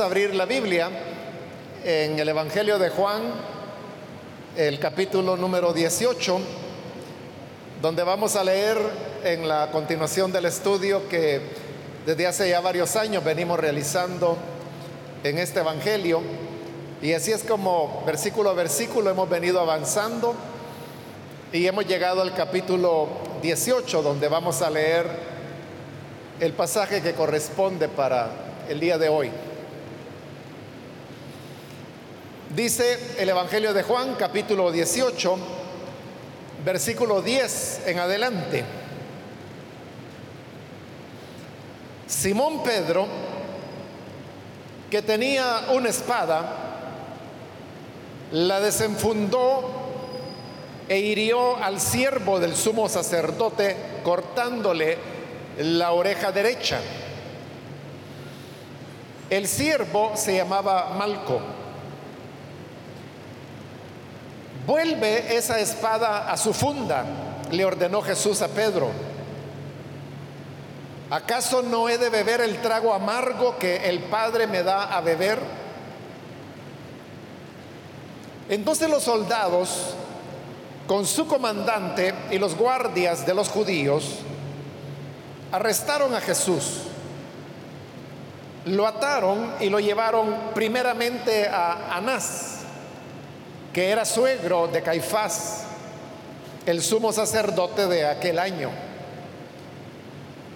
A 0.00 0.04
abrir 0.04 0.32
la 0.32 0.44
Biblia 0.44 0.90
en 1.84 2.18
el 2.18 2.28
Evangelio 2.28 2.78
de 2.78 2.88
Juan, 2.88 3.20
el 4.56 4.78
capítulo 4.78 5.36
número 5.36 5.72
18, 5.72 6.38
donde 7.82 8.04
vamos 8.04 8.36
a 8.36 8.44
leer 8.44 8.78
en 9.24 9.48
la 9.48 9.70
continuación 9.72 10.30
del 10.30 10.44
estudio 10.44 11.08
que 11.08 11.40
desde 12.06 12.26
hace 12.28 12.48
ya 12.48 12.60
varios 12.60 12.94
años 12.94 13.24
venimos 13.24 13.58
realizando 13.58 14.36
en 15.24 15.38
este 15.38 15.60
Evangelio. 15.60 16.20
Y 17.02 17.12
así 17.14 17.32
es 17.32 17.42
como 17.42 18.04
versículo 18.06 18.50
a 18.50 18.54
versículo 18.54 19.10
hemos 19.10 19.28
venido 19.28 19.58
avanzando 19.58 20.34
y 21.52 21.66
hemos 21.66 21.86
llegado 21.86 22.22
al 22.22 22.34
capítulo 22.34 23.08
18, 23.42 24.02
donde 24.02 24.28
vamos 24.28 24.62
a 24.62 24.70
leer 24.70 25.06
el 26.38 26.52
pasaje 26.52 27.02
que 27.02 27.14
corresponde 27.14 27.88
para 27.88 28.28
el 28.68 28.78
día 28.78 28.96
de 28.96 29.08
hoy. 29.08 29.30
Dice 32.54 32.98
el 33.18 33.28
Evangelio 33.28 33.74
de 33.74 33.82
Juan, 33.82 34.14
capítulo 34.18 34.72
18, 34.72 35.36
versículo 36.64 37.20
10 37.20 37.82
en 37.86 37.98
adelante. 37.98 38.64
Simón 42.06 42.62
Pedro, 42.62 43.06
que 44.90 45.02
tenía 45.02 45.66
una 45.74 45.90
espada, 45.90 46.88
la 48.32 48.60
desenfundó 48.60 49.70
e 50.88 51.00
hirió 51.00 51.62
al 51.62 51.78
siervo 51.78 52.40
del 52.40 52.56
sumo 52.56 52.88
sacerdote 52.88 53.76
cortándole 54.02 54.96
la 55.58 55.92
oreja 55.92 56.32
derecha. 56.32 56.80
El 59.28 59.46
siervo 59.46 60.12
se 60.14 60.34
llamaba 60.34 60.94
Malco. 60.96 61.67
Vuelve 64.68 65.34
esa 65.34 65.58
espada 65.60 66.30
a 66.30 66.36
su 66.36 66.52
funda, 66.52 67.02
le 67.50 67.64
ordenó 67.64 68.02
Jesús 68.02 68.42
a 68.42 68.48
Pedro. 68.48 68.90
¿Acaso 71.08 71.62
no 71.62 71.88
he 71.88 71.96
de 71.96 72.10
beber 72.10 72.42
el 72.42 72.60
trago 72.60 72.92
amargo 72.92 73.56
que 73.56 73.88
el 73.88 74.00
Padre 74.00 74.46
me 74.46 74.62
da 74.62 74.94
a 74.94 75.00
beber? 75.00 75.38
Entonces 78.50 78.90
los 78.90 79.04
soldados, 79.04 79.94
con 80.86 81.06
su 81.06 81.26
comandante 81.26 82.14
y 82.30 82.36
los 82.36 82.54
guardias 82.54 83.24
de 83.24 83.32
los 83.32 83.48
judíos, 83.48 84.16
arrestaron 85.50 86.14
a 86.14 86.20
Jesús. 86.20 86.82
Lo 88.66 88.86
ataron 88.86 89.54
y 89.60 89.70
lo 89.70 89.80
llevaron 89.80 90.36
primeramente 90.52 91.48
a 91.48 91.96
Anás 91.96 92.57
que 93.78 93.90
era 93.90 94.04
suegro 94.04 94.66
de 94.66 94.82
Caifás, 94.82 95.62
el 96.66 96.82
sumo 96.82 97.12
sacerdote 97.12 97.86
de 97.86 98.06
aquel 98.06 98.40
año. 98.40 98.70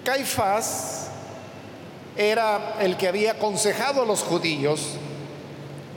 Caifás 0.05 1.07
era 2.17 2.79
el 2.81 2.97
que 2.97 3.07
había 3.07 3.31
aconsejado 3.31 4.03
a 4.03 4.07
los 4.07 4.25
judíos 4.25 4.97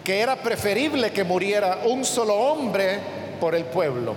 que 0.04 0.20
era 0.20 0.36
preferible 0.36 1.12
que 1.14 1.24
muriera 1.24 1.80
un 1.86 2.06
solo 2.06 2.36
hombre 2.36 3.00
por 3.42 3.56
el 3.56 3.66
pueblo. 3.66 4.14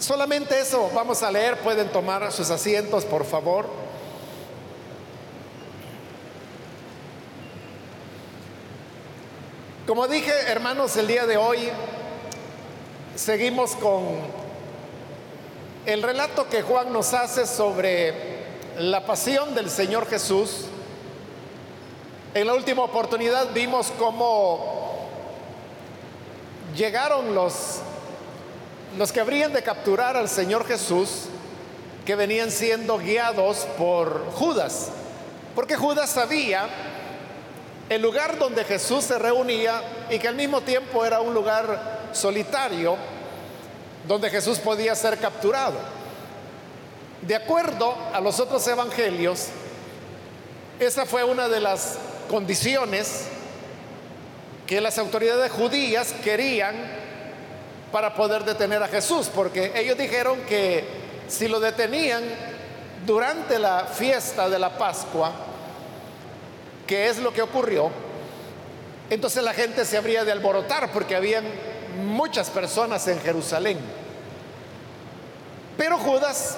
Solamente 0.00 0.58
eso 0.58 0.90
vamos 0.92 1.22
a 1.22 1.30
leer, 1.30 1.58
pueden 1.58 1.86
tomar 1.90 2.32
sus 2.32 2.50
asientos, 2.50 3.04
por 3.04 3.24
favor. 3.24 3.83
Como 9.86 10.08
dije, 10.08 10.32
hermanos, 10.46 10.96
el 10.96 11.06
día 11.06 11.26
de 11.26 11.36
hoy 11.36 11.68
seguimos 13.14 13.76
con 13.76 14.16
el 15.84 16.02
relato 16.02 16.48
que 16.48 16.62
Juan 16.62 16.90
nos 16.90 17.12
hace 17.12 17.46
sobre 17.46 18.14
la 18.78 19.04
pasión 19.04 19.54
del 19.54 19.68
Señor 19.68 20.08
Jesús. 20.08 20.68
En 22.32 22.46
la 22.46 22.54
última 22.54 22.82
oportunidad 22.82 23.52
vimos 23.52 23.92
cómo 23.98 25.06
llegaron 26.74 27.34
los, 27.34 27.80
los 28.96 29.12
que 29.12 29.20
habrían 29.20 29.52
de 29.52 29.62
capturar 29.62 30.16
al 30.16 30.30
Señor 30.30 30.66
Jesús, 30.66 31.24
que 32.06 32.14
venían 32.16 32.50
siendo 32.50 32.96
guiados 32.96 33.66
por 33.76 34.30
Judas, 34.32 34.88
porque 35.54 35.76
Judas 35.76 36.08
sabía 36.08 36.70
el 37.88 38.00
lugar 38.00 38.38
donde 38.38 38.64
Jesús 38.64 39.04
se 39.04 39.18
reunía 39.18 39.82
y 40.10 40.18
que 40.18 40.28
al 40.28 40.34
mismo 40.34 40.60
tiempo 40.62 41.04
era 41.04 41.20
un 41.20 41.34
lugar 41.34 42.08
solitario 42.12 42.96
donde 44.06 44.30
Jesús 44.30 44.58
podía 44.58 44.94
ser 44.94 45.18
capturado. 45.18 45.76
De 47.22 47.34
acuerdo 47.34 47.94
a 48.12 48.20
los 48.20 48.40
otros 48.40 48.66
evangelios, 48.68 49.48
esa 50.78 51.06
fue 51.06 51.24
una 51.24 51.48
de 51.48 51.60
las 51.60 51.98
condiciones 52.28 53.26
que 54.66 54.80
las 54.80 54.98
autoridades 54.98 55.52
judías 55.52 56.14
querían 56.24 56.74
para 57.92 58.14
poder 58.14 58.44
detener 58.44 58.82
a 58.82 58.88
Jesús, 58.88 59.30
porque 59.32 59.72
ellos 59.74 59.96
dijeron 59.96 60.40
que 60.48 60.84
si 61.28 61.48
lo 61.48 61.60
detenían 61.60 62.22
durante 63.06 63.58
la 63.58 63.84
fiesta 63.86 64.48
de 64.48 64.58
la 64.58 64.76
Pascua, 64.76 65.32
qué 66.86 67.08
es 67.08 67.18
lo 67.18 67.32
que 67.32 67.42
ocurrió, 67.42 67.90
entonces 69.10 69.42
la 69.42 69.52
gente 69.52 69.84
se 69.84 69.96
habría 69.96 70.24
de 70.24 70.32
alborotar 70.32 70.90
porque 70.92 71.14
habían 71.14 71.44
muchas 72.04 72.50
personas 72.50 73.06
en 73.08 73.20
Jerusalén. 73.20 73.78
Pero 75.76 75.98
Judas 75.98 76.56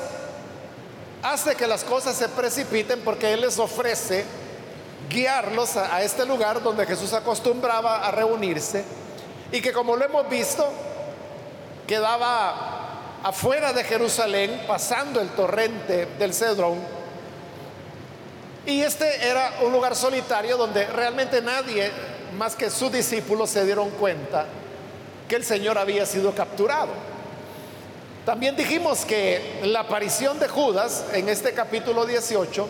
hace 1.23 1.55
que 1.57 1.67
las 1.67 1.83
cosas 1.85 2.17
se 2.17 2.29
precipiten 2.29 3.01
porque 3.01 3.33
él 3.33 3.41
les 3.41 3.59
ofrece 3.59 4.25
guiarlos 5.09 5.77
a, 5.77 5.97
a, 5.97 6.03
este 6.03 6.25
lugar 6.25 6.63
donde 6.63 6.87
Jesús 6.87 7.13
acostumbraba 7.13 8.07
a 8.07 8.11
reunirse 8.11 8.85
y 9.53 9.61
que 9.61 9.73
como 9.73 9.97
lo 9.97 10.05
hemos 10.05 10.29
visto 10.29 10.69
quedaba 11.87 13.19
afuera 13.23 13.73
de 13.73 13.85
Jerusalén 13.85 14.63
pasando 14.67 15.21
el 15.21 15.29
torrente 15.31 16.07
del 16.19 16.35
Cedrón 16.35 16.96
y 18.66 18.82
este 18.82 19.25
era 19.25 19.59
un 19.62 19.72
lugar 19.72 19.94
solitario 19.94 20.56
donde 20.56 20.87
realmente 20.87 21.41
nadie 21.41 21.91
más 22.37 22.56
que 22.56 22.69
sus 22.69 22.91
discípulos 22.91 23.50
se 23.50 23.65
dieron 23.65 23.91
cuenta 23.91 24.44
que 25.28 25.37
el 25.37 25.44
Señor 25.44 25.78
había 25.78 26.04
sido 26.04 26.34
capturado. 26.34 26.88
También 28.25 28.56
dijimos 28.56 29.04
que 29.04 29.60
la 29.62 29.81
aparición 29.81 30.41
de 30.41 30.49
Judas 30.49 31.04
en 31.12 31.28
este 31.28 31.53
capítulo 31.53 32.04
18 32.06 32.66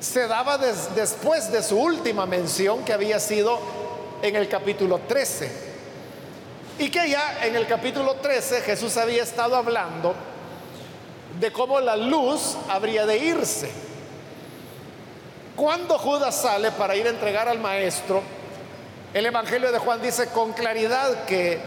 se 0.00 0.26
daba 0.26 0.56
después 0.56 1.52
de 1.52 1.62
su 1.62 1.78
última 1.78 2.24
mención 2.24 2.84
que 2.84 2.94
había 2.94 3.20
sido 3.20 3.58
en 4.22 4.34
el 4.34 4.48
capítulo 4.48 5.00
13. 5.06 5.68
Y 6.78 6.90
que 6.90 7.10
ya 7.10 7.44
en 7.44 7.54
el 7.54 7.66
capítulo 7.66 8.14
13 8.14 8.62
Jesús 8.62 8.96
había 8.96 9.22
estado 9.22 9.56
hablando 9.56 10.14
de 11.38 11.52
cómo 11.52 11.80
la 11.80 11.96
luz 11.96 12.56
habría 12.68 13.04
de 13.04 13.18
irse 13.18 13.87
cuando 15.58 15.98
Judas 15.98 16.40
sale 16.40 16.70
para 16.70 16.94
ir 16.94 17.08
a 17.08 17.10
entregar 17.10 17.48
al 17.48 17.58
maestro, 17.58 18.22
el 19.12 19.26
Evangelio 19.26 19.72
de 19.72 19.80
Juan 19.80 20.00
dice 20.00 20.28
con 20.28 20.52
claridad 20.52 21.24
que 21.24 21.58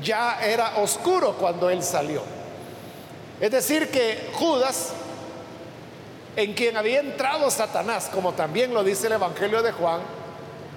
ya 0.00 0.38
era 0.40 0.76
oscuro 0.76 1.32
cuando 1.32 1.68
él 1.68 1.82
salió. 1.82 2.22
Es 3.40 3.50
decir, 3.50 3.90
que 3.90 4.30
Judas, 4.32 4.92
en 6.36 6.54
quien 6.54 6.76
había 6.76 7.00
entrado 7.00 7.50
Satanás, 7.50 8.08
como 8.14 8.32
también 8.32 8.72
lo 8.72 8.84
dice 8.84 9.08
el 9.08 9.14
Evangelio 9.14 9.60
de 9.60 9.72
Juan, 9.72 10.02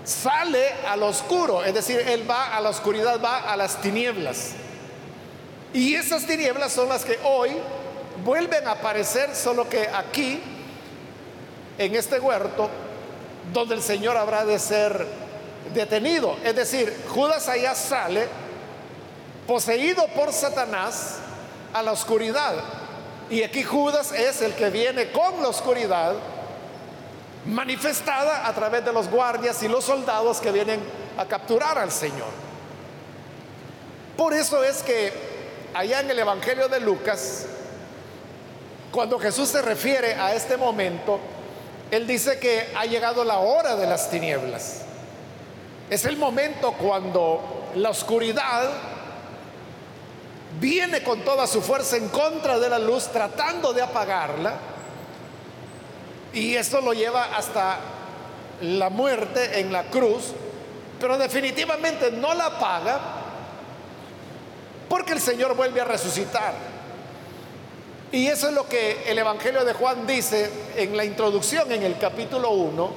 sale 0.04 0.72
al 0.88 1.04
oscuro, 1.04 1.64
es 1.64 1.76
decir, 1.76 2.00
él 2.00 2.28
va 2.28 2.58
a 2.58 2.62
la 2.62 2.70
oscuridad, 2.70 3.22
va 3.24 3.42
a 3.42 3.56
las 3.56 3.80
tinieblas. 3.80 4.54
Y 5.72 5.94
esas 5.94 6.26
tinieblas 6.26 6.72
son 6.72 6.90
las 6.90 7.06
que 7.06 7.20
hoy 7.24 7.52
vuelven 8.26 8.68
a 8.68 8.72
aparecer, 8.72 9.36
solo 9.36 9.70
que 9.70 9.88
aquí 9.88 10.42
en 11.80 11.96
este 11.96 12.20
huerto 12.20 12.70
donde 13.54 13.74
el 13.74 13.82
Señor 13.82 14.18
habrá 14.18 14.46
de 14.46 14.60
ser 14.60 15.08
detenido. 15.74 16.36
Es 16.44 16.56
decir, 16.56 17.06
Judas 17.08 17.48
allá 17.48 17.74
sale 17.74 18.28
poseído 19.48 20.06
por 20.10 20.32
Satanás 20.34 21.18
a 21.74 21.82
la 21.82 21.94
oscuridad. 21.94 22.54
Y 23.30 23.44
aquí 23.44 23.64
Judas 23.64 24.12
es 24.12 24.42
el 24.42 24.54
que 24.54 24.70
viene 24.70 25.12
con 25.12 25.42
la 25.42 25.48
oscuridad 25.48 26.16
manifestada 27.46 28.46
a 28.46 28.54
través 28.54 28.84
de 28.84 28.92
los 28.92 29.10
guardias 29.10 29.64
y 29.64 29.70
los 29.70 29.86
soldados 29.86 30.42
que 30.42 30.52
vienen 30.52 30.82
a 31.18 31.26
capturar 31.26 31.78
al 31.78 31.92
Señor. 31.92 32.28
Por 34.18 34.34
eso 34.34 34.64
es 34.66 34.84
que 34.84 35.14
allá 35.74 36.02
en 36.02 36.12
el 36.12 36.20
Evangelio 36.20 36.68
de 36.68 36.82
Lucas, 36.82 37.46
cuando 38.92 39.18
Jesús 39.18 39.48
se 39.48 39.62
refiere 39.62 40.16
a 40.16 40.36
este 40.36 40.58
momento, 40.58 41.20
Él 41.92 42.06
dice 42.06 42.40
que 42.40 42.68
ha 42.76 42.86
llegado 42.86 43.24
la 43.24 43.40
hora 43.40 43.76
de 43.76 43.88
las 43.88 44.10
tinieblas. 44.10 44.82
Es 45.90 46.06
el 46.06 46.18
momento 46.18 46.74
cuando 46.74 47.72
la 47.76 47.90
oscuridad 47.90 48.70
viene 50.60 51.02
con 51.02 51.22
toda 51.22 51.48
su 51.48 51.62
fuerza 51.62 51.98
en 51.98 52.10
contra 52.10 52.60
de 52.60 52.70
la 52.70 52.78
luz, 52.78 53.08
tratando 53.08 53.74
de 53.74 53.82
apagarla. 53.82 54.54
Y 56.34 56.56
esto 56.56 56.80
lo 56.82 56.94
lleva 56.94 57.36
hasta 57.36 57.80
la 58.62 58.90
muerte 58.90 59.60
en 59.60 59.74
la 59.74 59.86
cruz, 59.86 60.34
pero 61.00 61.18
definitivamente 61.18 62.12
no 62.12 62.36
la 62.36 62.46
apaga 62.46 63.00
porque 64.88 65.14
el 65.14 65.22
Señor 65.22 65.56
vuelve 65.56 65.82
a 65.82 65.86
resucitar. 65.86 66.69
Y 68.12 68.28
eso 68.28 68.48
es 68.48 68.54
lo 68.54 68.68
que 68.68 69.04
el 69.08 69.20
Evangelio 69.20 69.64
de 69.64 69.74
Juan 69.74 70.08
dice 70.08 70.50
en 70.76 70.98
la 70.98 71.06
introducción 71.06 71.72
en 71.72 71.84
el 71.84 71.98
capítulo 72.00 72.50
1, 72.52 72.92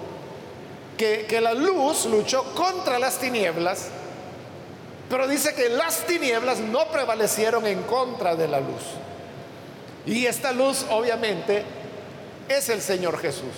que, 0.97 1.27
que 1.27 1.41
la 1.41 1.53
luz 1.53 2.07
luchó 2.07 2.55
contra 2.55 2.99
las 2.99 3.19
tinieblas, 3.19 3.89
pero 5.11 5.29
dice 5.29 5.55
que 5.55 5.69
las 5.69 6.07
tinieblas 6.07 6.61
no 6.61 6.87
prevalecieron 6.87 7.67
en 7.67 7.83
contra 7.83 8.35
de 8.35 8.49
la 8.49 8.61
luz. 8.61 8.83
Y 10.07 10.25
esta 10.25 10.53
luz 10.53 10.87
obviamente 10.91 11.63
es 12.49 12.71
el 12.71 12.81
Señor 12.81 13.19
Jesús. 13.19 13.53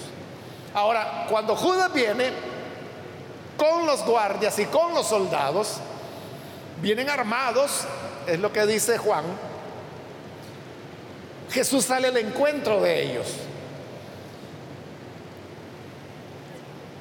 Ahora, 0.74 1.26
cuando 1.30 1.54
Judas 1.54 1.92
viene 1.92 2.32
con 3.56 3.86
los 3.86 4.04
guardias 4.04 4.58
y 4.58 4.66
con 4.66 4.92
los 4.92 5.06
soldados, 5.06 5.76
vienen 6.82 7.08
armados, 7.08 7.82
es 8.26 8.40
lo 8.40 8.52
que 8.52 8.66
dice 8.66 8.98
Juan, 8.98 9.24
Jesús 11.50 11.84
sale 11.84 12.08
al 12.08 12.16
encuentro 12.16 12.80
de 12.80 13.02
ellos. 13.02 13.26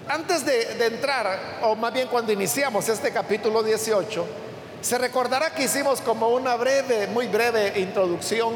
Antes 0.08 0.46
de, 0.46 0.86
entrar, 0.86 1.60
o 1.62 1.76
más 1.76 1.94
bien 1.94 2.08
cuando 2.08 2.32
iniciamos 2.32 2.88
este 2.90 3.12
capítulo 3.12 3.64
18, 3.64 4.26
se 4.82 4.98
recordará 4.98 5.56
que 5.56 5.64
hicimos 5.64 6.02
como 6.02 6.30
una 6.30 6.56
breve, 6.56 7.08
muy 7.08 7.28
breve 7.28 7.80
introducción 7.80 8.54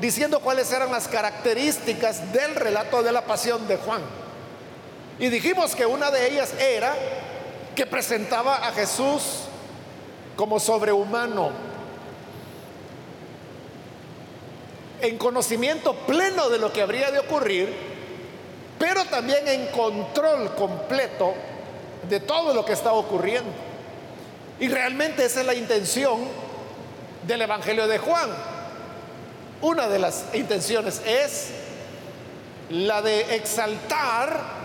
diciendo 0.00 0.40
cuáles 0.40 0.72
eran 0.72 0.90
las 0.90 1.06
características 1.06 2.32
del 2.32 2.54
relato 2.54 3.02
de 3.02 3.12
la 3.12 3.22
pasión 3.22 3.68
de 3.68 3.76
Juan. 3.76 4.00
Y 5.18 5.28
dijimos 5.28 5.74
que 5.74 5.84
una 5.84 6.10
de 6.10 6.30
ellas 6.30 6.54
era 6.58 6.94
que 7.74 7.84
presentaba 7.86 8.56
a 8.56 8.72
Jesús 8.72 9.44
como 10.36 10.58
sobrehumano, 10.58 11.50
en 15.00 15.18
conocimiento 15.18 15.94
pleno 15.94 16.48
de 16.48 16.58
lo 16.58 16.72
que 16.72 16.82
habría 16.82 17.10
de 17.10 17.18
ocurrir, 17.20 17.72
pero 18.78 19.04
también 19.06 19.46
en 19.48 19.66
control 19.68 20.54
completo 20.54 21.34
de 22.08 22.20
todo 22.20 22.54
lo 22.54 22.64
que 22.64 22.72
está 22.72 22.92
ocurriendo. 22.92 23.50
Y 24.60 24.68
realmente 24.68 25.24
esa 25.24 25.40
es 25.40 25.46
la 25.46 25.54
intención 25.54 26.18
del 27.26 27.42
Evangelio 27.42 27.86
de 27.86 27.98
Juan. 27.98 28.30
Una 29.60 29.88
de 29.88 29.98
las 29.98 30.24
intenciones 30.34 31.02
es 31.04 31.48
la 32.70 33.02
de 33.02 33.34
exaltar 33.36 34.58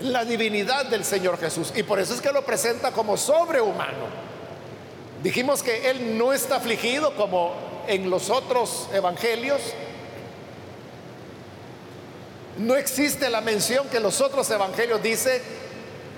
la 0.00 0.24
divinidad 0.24 0.86
del 0.86 1.04
Señor 1.04 1.38
Jesús. 1.38 1.72
Y 1.74 1.82
por 1.82 1.98
eso 1.98 2.14
es 2.14 2.20
que 2.20 2.32
lo 2.32 2.44
presenta 2.44 2.92
como 2.92 3.16
sobrehumano. 3.16 4.26
Dijimos 5.22 5.62
que 5.62 5.90
Él 5.90 6.18
no 6.18 6.32
está 6.32 6.56
afligido 6.56 7.14
como 7.14 7.54
en 7.86 8.10
los 8.10 8.30
otros 8.30 8.88
evangelios. 8.92 9.60
No 12.58 12.74
existe 12.74 13.28
la 13.28 13.40
mención 13.40 13.88
que 13.88 14.00
los 14.00 14.20
otros 14.20 14.50
evangelios 14.50 15.02
dice 15.02 15.42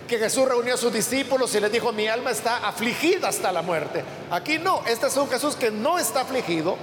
que 0.06 0.18
Jesús 0.18 0.48
reunió 0.48 0.74
a 0.74 0.78
sus 0.78 0.92
discípulos 0.92 1.54
y 1.54 1.60
les 1.60 1.70
dijo, 1.70 1.92
mi 1.92 2.08
alma 2.08 2.30
está 2.30 2.66
afligida 2.66 3.28
hasta 3.28 3.52
la 3.52 3.62
muerte. 3.62 4.02
Aquí 4.30 4.58
no, 4.58 4.82
este 4.86 5.06
es 5.06 5.16
un 5.16 5.28
Jesús 5.28 5.54
que 5.54 5.70
no 5.70 5.98
está 5.98 6.22
afligido, 6.22 6.76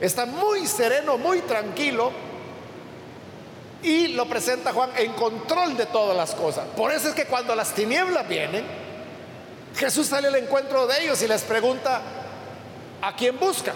está 0.00 0.24
muy 0.24 0.66
sereno, 0.66 1.18
muy 1.18 1.40
tranquilo 1.40 2.10
y 3.82 4.08
lo 4.08 4.26
presenta 4.26 4.72
Juan 4.72 4.90
en 4.96 5.12
control 5.12 5.76
de 5.76 5.86
todas 5.86 6.16
las 6.16 6.34
cosas. 6.34 6.66
Por 6.76 6.92
eso 6.92 7.08
es 7.08 7.14
que 7.14 7.26
cuando 7.26 7.54
las 7.54 7.74
tinieblas 7.74 8.26
vienen, 8.28 8.64
Jesús 9.76 10.06
sale 10.06 10.28
al 10.28 10.36
encuentro 10.36 10.86
de 10.86 11.02
ellos 11.02 11.20
y 11.22 11.28
les 11.28 11.42
pregunta, 11.42 12.00
¿a 13.02 13.14
quién 13.14 13.38
buscan? 13.38 13.74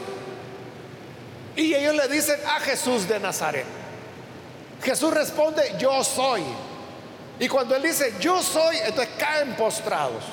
Y 1.56 1.74
ellos 1.74 1.94
le 1.94 2.08
dicen, 2.08 2.38
a 2.46 2.60
Jesús 2.60 3.08
de 3.08 3.18
Nazaret. 3.18 3.64
Jesús 4.82 5.12
responde, 5.12 5.74
yo 5.78 6.02
soy. 6.04 6.42
Y 7.38 7.48
cuando 7.48 7.74
él 7.74 7.82
dice, 7.82 8.14
yo 8.20 8.42
soy, 8.42 8.76
entonces 8.78 9.14
caen 9.18 9.54
postrados. 9.56 10.24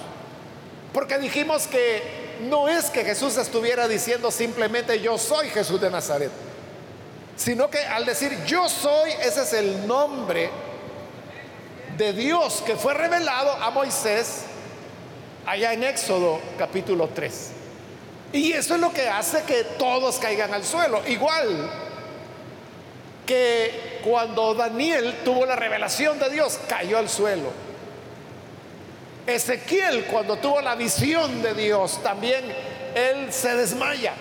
Porque 0.93 1.17
dijimos 1.17 1.65
que 1.67 2.03
no 2.49 2.67
es 2.67 2.89
que 2.89 3.03
Jesús 3.03 3.37
estuviera 3.37 3.87
diciendo 3.87 4.31
simplemente, 4.31 4.99
yo 4.99 5.17
soy 5.17 5.49
Jesús 5.49 5.81
de 5.81 5.89
Nazaret. 5.89 6.31
Sino 7.35 7.69
que 7.69 7.79
al 7.79 8.05
decir, 8.05 8.37
yo 8.45 8.69
soy, 8.69 9.11
ese 9.21 9.41
es 9.43 9.53
el 9.53 9.87
nombre 9.87 10.49
de 11.97 12.13
Dios 12.13 12.61
que 12.65 12.75
fue 12.75 12.93
revelado 12.93 13.53
a 13.53 13.71
Moisés 13.71 14.43
allá 15.45 15.73
en 15.73 15.83
Éxodo 15.83 16.39
capítulo 16.57 17.09
3. 17.13 17.62
Y 18.33 18.51
eso 18.51 18.73
es 18.73 18.81
lo 18.81 18.91
que 18.91 19.07
hace 19.07 19.43
que 19.43 19.63
todos 19.77 20.17
caigan 20.17 20.53
al 20.53 20.65
suelo. 20.65 21.03
Igual 21.07 21.69
que 23.27 24.01
cuando 24.03 24.55
Daniel 24.55 25.19
tuvo 25.23 25.45
la 25.45 25.55
revelación 25.55 26.17
de 26.17 26.31
Dios, 26.31 26.59
cayó 26.67 26.97
al 26.97 27.07
suelo. 27.07 27.51
Ezequiel, 29.27 30.05
cuando 30.05 30.37
tuvo 30.37 30.61
la 30.61 30.73
visión 30.73 31.43
de 31.43 31.53
Dios, 31.53 32.01
también 32.01 32.43
él 32.95 33.31
se 33.31 33.55
desmaya. 33.55 34.13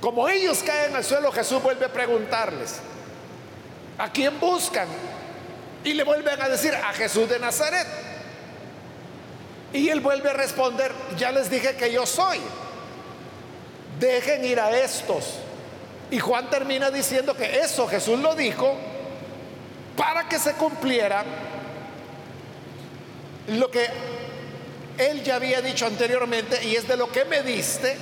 Como 0.00 0.26
ellos 0.28 0.62
caen 0.62 0.96
al 0.96 1.04
suelo, 1.04 1.30
Jesús 1.30 1.62
vuelve 1.62 1.84
a 1.84 1.92
preguntarles, 1.92 2.80
¿a 3.98 4.10
quién 4.10 4.40
buscan? 4.40 4.88
Y 5.84 5.92
le 5.92 6.02
vuelven 6.02 6.40
a 6.40 6.48
decir, 6.48 6.74
a 6.74 6.94
Jesús 6.94 7.28
de 7.28 7.38
Nazaret. 7.38 8.07
Y 9.72 9.88
él 9.88 10.00
vuelve 10.00 10.30
a 10.30 10.32
responder, 10.32 10.92
ya 11.16 11.30
les 11.30 11.50
dije 11.50 11.76
que 11.76 11.92
yo 11.92 12.06
soy. 12.06 12.38
Dejen 13.98 14.44
ir 14.44 14.60
a 14.60 14.76
estos. 14.78 15.34
Y 16.10 16.18
Juan 16.18 16.48
termina 16.48 16.90
diciendo 16.90 17.34
que 17.34 17.60
eso 17.60 17.86
Jesús 17.86 18.18
lo 18.18 18.34
dijo 18.34 18.76
para 19.96 20.28
que 20.28 20.38
se 20.38 20.54
cumpliera 20.54 21.24
lo 23.48 23.70
que 23.70 23.86
él 24.96 25.22
ya 25.22 25.36
había 25.36 25.60
dicho 25.60 25.86
anteriormente 25.86 26.64
y 26.64 26.76
es 26.76 26.86
de 26.88 26.96
lo 26.96 27.10
que 27.10 27.24
me 27.24 27.42
diste, 27.42 27.96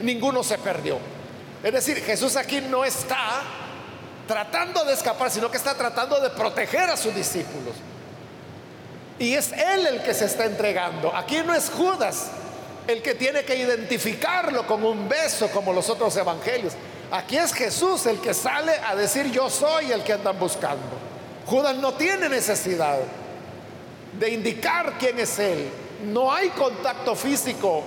ninguno 0.00 0.42
se 0.44 0.58
perdió. 0.58 0.98
Es 1.62 1.72
decir, 1.72 2.02
Jesús 2.02 2.36
aquí 2.36 2.60
no 2.60 2.84
está 2.84 3.42
tratando 4.26 4.84
de 4.84 4.92
escapar, 4.92 5.30
sino 5.30 5.50
que 5.50 5.56
está 5.56 5.74
tratando 5.74 6.20
de 6.20 6.30
proteger 6.30 6.90
a 6.90 6.96
sus 6.96 7.14
discípulos. 7.14 7.74
Y 9.18 9.34
es 9.34 9.52
Él 9.52 9.86
el 9.86 10.02
que 10.02 10.14
se 10.14 10.26
está 10.26 10.44
entregando. 10.44 11.14
Aquí 11.14 11.38
no 11.44 11.54
es 11.54 11.70
Judas 11.70 12.30
el 12.86 13.02
que 13.02 13.14
tiene 13.14 13.44
que 13.44 13.56
identificarlo 13.56 14.66
con 14.66 14.82
un 14.84 15.08
beso 15.08 15.48
como 15.50 15.72
los 15.72 15.90
otros 15.90 16.16
evangelios. 16.16 16.72
Aquí 17.10 17.36
es 17.36 17.52
Jesús 17.52 18.06
el 18.06 18.20
que 18.20 18.32
sale 18.32 18.72
a 18.86 18.94
decir 18.94 19.30
yo 19.30 19.50
soy 19.50 19.92
el 19.92 20.02
que 20.02 20.14
andan 20.14 20.38
buscando. 20.38 20.86
Judas 21.46 21.76
no 21.76 21.94
tiene 21.94 22.28
necesidad 22.28 22.98
de 24.18 24.30
indicar 24.30 24.94
quién 24.98 25.18
es 25.18 25.38
Él. 25.38 25.68
No 26.04 26.32
hay 26.32 26.48
contacto 26.50 27.14
físico 27.16 27.82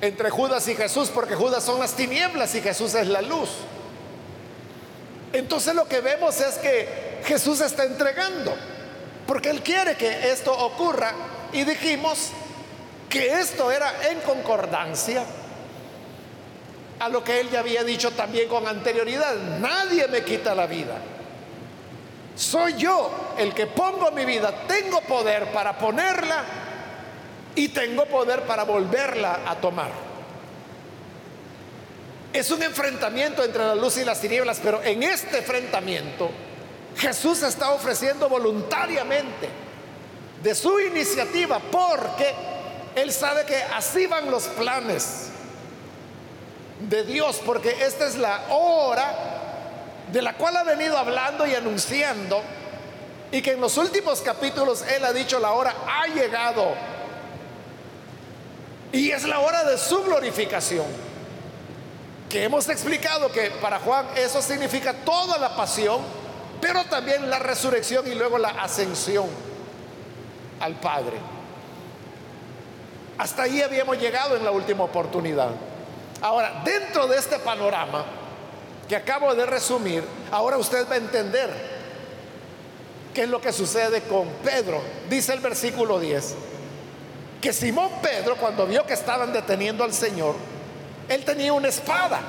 entre 0.00 0.30
Judas 0.30 0.66
y 0.68 0.74
Jesús 0.74 1.10
porque 1.14 1.34
Judas 1.34 1.62
son 1.62 1.78
las 1.78 1.94
tinieblas 1.94 2.54
y 2.54 2.60
Jesús 2.60 2.94
es 2.94 3.06
la 3.06 3.22
luz. 3.22 3.50
Entonces 5.32 5.74
lo 5.74 5.86
que 5.86 6.00
vemos 6.00 6.40
es 6.40 6.56
que 6.56 7.20
Jesús 7.24 7.60
está 7.60 7.84
entregando 7.84 8.54
porque 9.26 9.50
Él 9.50 9.62
quiere 9.62 9.96
que 9.96 10.30
esto 10.30 10.52
ocurra 10.52 11.12
y 11.52 11.64
dijimos 11.64 12.30
que 13.08 13.40
esto 13.40 13.70
era 13.70 14.10
en 14.10 14.20
concordancia 14.20 15.24
a 16.98 17.08
lo 17.08 17.22
que 17.22 17.40
él 17.40 17.50
ya 17.50 17.60
había 17.60 17.84
dicho 17.84 18.10
también 18.12 18.48
con 18.48 18.66
anterioridad. 18.66 19.34
Nadie 19.60 20.08
me 20.08 20.22
quita 20.24 20.54
la 20.54 20.66
vida. 20.66 20.96
Soy 22.34 22.74
yo 22.74 23.34
el 23.38 23.54
que 23.54 23.66
pongo 23.66 24.10
mi 24.10 24.24
vida. 24.24 24.52
Tengo 24.66 25.00
poder 25.02 25.52
para 25.52 25.78
ponerla 25.78 26.44
y 27.54 27.68
tengo 27.68 28.06
poder 28.06 28.42
para 28.42 28.64
volverla 28.64 29.40
a 29.46 29.54
tomar. 29.56 29.90
Es 32.32 32.50
un 32.50 32.62
enfrentamiento 32.64 33.44
entre 33.44 33.64
la 33.64 33.76
luz 33.76 33.96
y 33.98 34.04
las 34.04 34.20
tinieblas, 34.20 34.60
pero 34.60 34.82
en 34.82 35.04
este 35.04 35.38
enfrentamiento 35.38 36.30
Jesús 36.96 37.42
está 37.42 37.70
ofreciendo 37.72 38.28
voluntariamente 38.28 39.48
de 40.42 40.54
su 40.54 40.78
iniciativa 40.78 41.58
porque 41.58 42.34
Él 42.94 43.12
sabe 43.12 43.44
que 43.44 43.56
así 43.56 44.06
van 44.06 44.30
los 44.30 44.44
planes 44.44 45.28
de 46.80 47.04
Dios, 47.04 47.40
porque 47.44 47.84
esta 47.84 48.06
es 48.06 48.16
la 48.16 48.42
hora 48.50 49.34
de 50.12 50.22
la 50.22 50.34
cual 50.34 50.56
ha 50.56 50.64
venido 50.64 50.96
hablando 50.98 51.46
y 51.46 51.54
anunciando, 51.54 52.42
y 53.32 53.42
que 53.42 53.52
en 53.52 53.60
los 53.60 53.76
últimos 53.78 54.20
capítulos 54.20 54.82
Él 54.82 55.04
ha 55.04 55.12
dicho, 55.12 55.40
la 55.40 55.52
hora 55.52 55.74
ha 55.86 56.06
llegado, 56.08 56.74
y 58.92 59.10
es 59.10 59.24
la 59.24 59.40
hora 59.40 59.64
de 59.64 59.78
su 59.78 60.02
glorificación, 60.04 60.86
que 62.28 62.44
hemos 62.44 62.68
explicado 62.68 63.30
que 63.32 63.50
para 63.62 63.78
Juan 63.80 64.06
eso 64.16 64.42
significa 64.42 64.92
toda 64.92 65.38
la 65.38 65.56
pasión, 65.56 66.00
pero 66.64 66.82
también 66.84 67.28
la 67.28 67.38
resurrección 67.38 68.10
y 68.10 68.14
luego 68.14 68.38
la 68.38 68.48
ascensión 68.48 69.26
al 70.60 70.74
Padre. 70.76 71.18
Hasta 73.18 73.42
ahí 73.42 73.60
habíamos 73.60 73.98
llegado 73.98 74.34
en 74.34 74.42
la 74.42 74.50
última 74.50 74.84
oportunidad. 74.84 75.50
Ahora, 76.22 76.62
dentro 76.64 77.06
de 77.06 77.18
este 77.18 77.38
panorama 77.38 78.06
que 78.88 78.96
acabo 78.96 79.34
de 79.34 79.44
resumir, 79.44 80.02
ahora 80.32 80.56
usted 80.56 80.88
va 80.88 80.94
a 80.94 80.96
entender 80.96 81.50
qué 83.12 83.24
es 83.24 83.28
lo 83.28 83.42
que 83.42 83.52
sucede 83.52 84.00
con 84.04 84.26
Pedro. 84.42 84.80
Dice 85.10 85.34
el 85.34 85.40
versículo 85.40 86.00
10, 86.00 86.34
que 87.42 87.52
Simón 87.52 87.90
Pedro, 88.00 88.36
cuando 88.36 88.66
vio 88.66 88.86
que 88.86 88.94
estaban 88.94 89.34
deteniendo 89.34 89.84
al 89.84 89.92
Señor, 89.92 90.34
él 91.10 91.26
tenía 91.26 91.52
una 91.52 91.68
espada. 91.68 92.22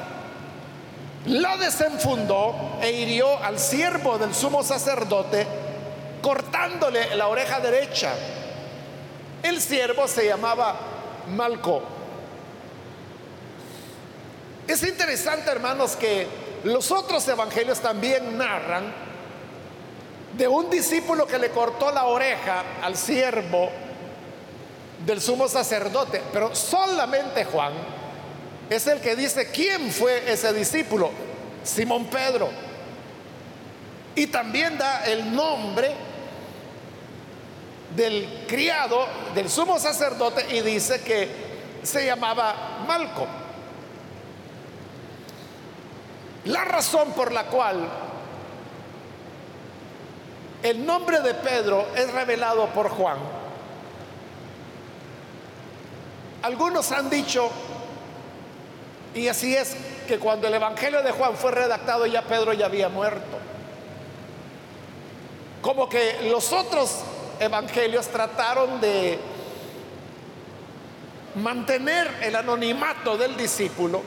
La 1.27 1.58
desenfundó 1.58 2.77
e 2.82 2.91
hirió 2.91 3.44
al 3.44 3.58
siervo 3.58 4.17
del 4.17 4.36
sumo 4.36 4.63
sacerdote, 4.63 5.46
cortándole 6.22 7.15
la 7.15 7.27
oreja 7.27 7.60
derecha. 7.60 8.13
El 9.41 9.60
siervo 9.60 10.08
se 10.08 10.27
llamaba 10.27 10.75
Malco. 11.36 11.82
Es 14.67 14.84
interesante, 14.84 15.50
hermanos, 15.50 15.96
que 15.96 16.27
los 16.63 16.91
otros 16.91 17.27
evangelios 17.27 17.79
también 17.79 18.38
narran 18.38 18.94
de 20.38 20.48
un 20.48 20.70
discípulo 20.70 21.25
que 21.25 21.39
le 21.39 21.50
cortó 21.50 21.91
la 21.91 22.05
oreja 22.05 22.63
al 22.84 22.96
siervo 22.98 23.70
del 25.05 25.22
sumo 25.22 25.48
sacerdote, 25.48 26.22
pero 26.34 26.53
solamente 26.55 27.46
Juan 27.46 27.74
es 28.69 28.88
el 28.88 29.00
que 29.00 29.15
dice 29.15 29.51
quién 29.51 29.91
fue 29.91 30.31
ese 30.31 30.51
discípulo, 30.53 31.12
Simón 31.63 32.05
Pedro. 32.05 32.50
Y 34.15 34.27
también 34.27 34.77
da 34.77 35.05
el 35.05 35.36
nombre 35.36 35.93
del 37.95 38.45
criado 38.48 39.05
del 39.34 39.50
sumo 39.50 39.79
sacerdote 39.79 40.55
y 40.55 40.62
dice 40.62 41.01
que 41.01 41.29
se 41.84 42.05
llamaba 42.05 42.84
Malco. 42.88 43.27
La 46.45 46.63
razón 46.63 47.12
por 47.13 47.31
la 47.31 47.45
cual 47.45 47.88
el 50.63 50.86
nombre 50.86 51.22
de 51.22 51.34
Pedro 51.34 51.88
es 51.95 52.12
revelado 52.12 52.67
por 52.69 52.89
Juan, 52.89 53.17
algunos 56.41 56.91
han 56.91 57.10
dicho, 57.10 57.50
y 59.15 59.29
así 59.29 59.55
es, 59.55 59.75
que 60.07 60.19
cuando 60.19 60.48
el 60.48 60.53
Evangelio 60.53 61.01
de 61.01 61.12
Juan 61.12 61.36
fue 61.36 61.51
redactado 61.51 62.05
ya 62.05 62.22
Pedro 62.22 62.53
ya 62.53 62.65
había 62.65 62.89
muerto. 62.89 63.39
Como 65.62 65.89
que 65.89 66.29
los 66.29 66.51
otros 66.51 67.00
evangelios 67.39 68.07
trataron 68.07 68.79
de 68.81 69.17
mantener 71.36 72.10
el 72.22 72.36
anonimato 72.36 73.17
del 73.17 73.36
discípulo, 73.36 74.01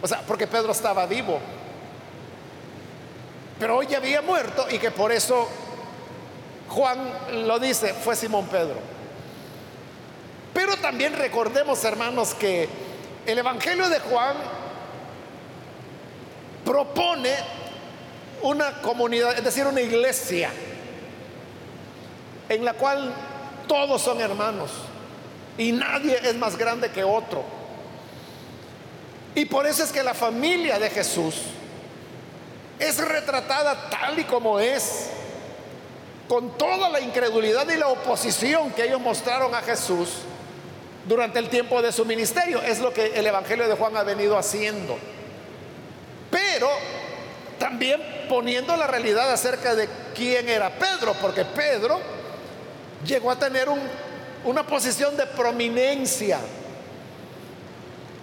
o 0.00 0.06
sea, 0.06 0.20
porque 0.20 0.46
Pedro 0.46 0.72
estaba 0.72 1.06
vivo, 1.06 1.40
pero 3.58 3.78
hoy 3.78 3.86
ya 3.86 3.96
había 3.96 4.22
muerto 4.22 4.66
y 4.70 4.78
que 4.78 4.90
por 4.90 5.10
eso 5.10 5.48
Juan 6.68 6.98
lo 7.46 7.58
dice, 7.58 7.94
fue 7.94 8.14
Simón 8.14 8.46
Pedro. 8.46 8.76
Pero 10.52 10.76
también 10.76 11.14
recordemos, 11.14 11.82
hermanos, 11.84 12.34
que 12.34 12.68
el 13.26 13.38
Evangelio 13.38 13.88
de 13.88 13.98
Juan 14.00 14.36
propone 16.64 17.34
una 18.42 18.80
comunidad, 18.82 19.36
es 19.36 19.44
decir, 19.44 19.66
una 19.66 19.80
iglesia 19.80 20.50
en 22.48 22.64
la 22.64 22.74
cual 22.74 23.12
todos 23.66 24.02
son 24.02 24.20
hermanos 24.20 24.70
y 25.56 25.72
nadie 25.72 26.18
es 26.22 26.34
más 26.36 26.56
grande 26.56 26.90
que 26.90 27.04
otro. 27.04 27.42
Y 29.34 29.46
por 29.46 29.66
eso 29.66 29.82
es 29.82 29.92
que 29.92 30.02
la 30.02 30.14
familia 30.14 30.78
de 30.78 30.90
Jesús 30.90 31.36
es 32.78 32.98
retratada 32.98 33.88
tal 33.88 34.18
y 34.18 34.24
como 34.24 34.60
es, 34.60 35.10
con 36.28 36.56
toda 36.56 36.88
la 36.88 37.00
incredulidad 37.00 37.68
y 37.68 37.76
la 37.76 37.88
oposición 37.88 38.70
que 38.72 38.84
ellos 38.84 39.00
mostraron 39.00 39.54
a 39.54 39.62
Jesús 39.62 40.10
durante 41.06 41.38
el 41.38 41.48
tiempo 41.48 41.82
de 41.82 41.92
su 41.92 42.04
ministerio. 42.04 42.62
Es 42.62 42.80
lo 42.80 42.92
que 42.92 43.12
el 43.14 43.26
Evangelio 43.26 43.68
de 43.68 43.74
Juan 43.74 43.96
ha 43.96 44.02
venido 44.02 44.38
haciendo. 44.38 44.96
Pero 46.30 46.68
también 47.58 48.26
poniendo 48.28 48.76
la 48.76 48.86
realidad 48.86 49.30
acerca 49.32 49.74
de 49.74 49.88
quién 50.14 50.48
era 50.48 50.70
Pedro, 50.70 51.14
porque 51.20 51.44
Pedro 51.44 52.00
llegó 53.04 53.30
a 53.30 53.38
tener 53.38 53.68
una 54.44 54.66
posición 54.66 55.16
de 55.16 55.26
prominencia 55.26 56.38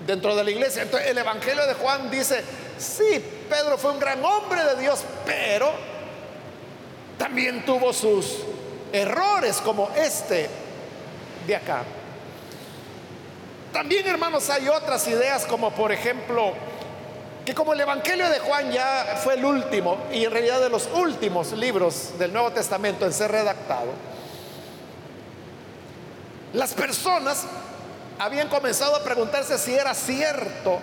dentro 0.06 0.36
de 0.36 0.44
la 0.44 0.52
iglesia. 0.52 0.84
Entonces 0.84 1.10
el 1.10 1.18
Evangelio 1.18 1.66
de 1.66 1.74
Juan 1.76 2.10
dice, 2.12 2.44
sí, 2.78 3.24
Pedro 3.50 3.78
fue 3.78 3.92
un 3.92 4.00
gran 4.00 4.24
hombre 4.24 4.64
de 4.64 4.82
Dios, 4.82 5.04
pero 5.26 5.72
también 7.18 7.66
tuvo 7.66 7.94
sus 7.94 8.38
errores 8.92 9.58
como 9.58 9.90
este 9.96 10.50
de 11.46 11.56
acá. 11.56 11.84
También, 13.74 14.06
hermanos, 14.08 14.50
hay 14.50 14.68
otras 14.68 15.08
ideas 15.08 15.46
como 15.46 15.72
por 15.72 15.92
ejemplo 15.92 16.54
que 17.46 17.56
como 17.56 17.74
el 17.74 17.80
Evangelio 17.80 18.30
de 18.30 18.40
Juan 18.40 18.72
ya 18.72 19.20
fue 19.24 19.36
el 19.36 19.46
último 19.46 19.98
y 20.12 20.26
en 20.26 20.32
realidad 20.32 20.62
de 20.62 20.70
los 20.70 20.88
últimos 20.94 21.54
libros 21.54 22.20
del 22.20 22.34
Nuevo 22.34 22.52
Testamento 22.52 23.06
en 23.06 23.14
ser 23.14 23.32
redactado, 23.32 23.92
las 26.54 26.74
personas 26.74 27.46
habían 28.20 28.50
comenzado 28.50 28.96
a 28.96 29.04
preguntarse 29.04 29.58
si 29.58 29.74
era 29.74 29.96
cierto 29.96 30.80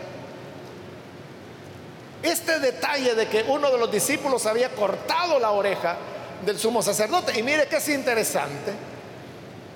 este 2.23 2.59
detalle 2.59 3.15
de 3.15 3.29
que 3.29 3.45
uno 3.49 3.71
de 3.71 3.79
los 3.79 3.93
discípulos 3.93 4.47
había 4.47 4.71
cortado 4.71 5.39
la 5.39 5.51
oreja 5.51 5.97
del 6.45 6.59
sumo 6.59 6.83
sacerdote. 6.83 7.39
Y 7.39 7.43
mire 7.43 7.69
que 7.69 7.77
es 7.77 7.89
interesante 7.89 8.73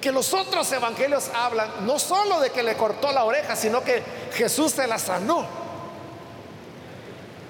que 0.03 0.13
los 0.13 0.35
otros 0.35 0.71
evangelios 0.73 1.31
hablan 1.33 1.87
no 1.87 1.99
solo 1.99 2.41
de 2.41 2.51
que 2.51 2.63
le 2.63 2.77
cortó 2.77 3.11
la 3.13 3.25
oreja, 3.25 3.57
sino 3.57 3.83
que 3.83 4.03
Jesús 4.35 4.73
se 4.73 4.87
la 4.87 4.99
sanó. 4.99 5.47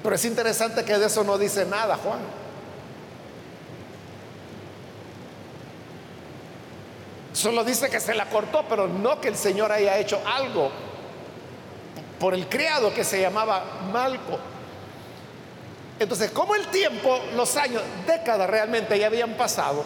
Pero 0.03 0.15
es 0.15 0.25
interesante 0.25 0.85
que 0.85 0.99
de 0.99 1.07
eso 1.07 1.25
no 1.25 1.39
dice 1.39 1.65
nada 1.65 1.97
Juan. 1.97 2.21
Solo 7.33 7.65
dice 7.65 7.89
que 7.89 7.99
se 7.99 8.15
la 8.15 8.29
cortó, 8.29 8.65
pero 8.69 8.87
no 8.87 9.21
que 9.21 9.29
el 9.29 9.37
Señor 9.37 9.73
haya 9.73 9.97
hecho 9.99 10.21
algo 10.27 10.71
por 12.21 12.35
el 12.35 12.49
criado 12.49 12.93
que 12.93 13.03
se 13.03 13.21
llamaba 13.21 13.65
Malco. 13.91 14.39
Entonces, 15.99 16.31
como 16.31 16.55
el 16.55 16.67
tiempo, 16.67 17.19
los 17.35 17.57
años, 17.57 17.83
décadas 18.07 18.51
realmente 18.51 18.99
ya 18.99 19.07
habían 19.07 19.35
pasado, 19.37 19.85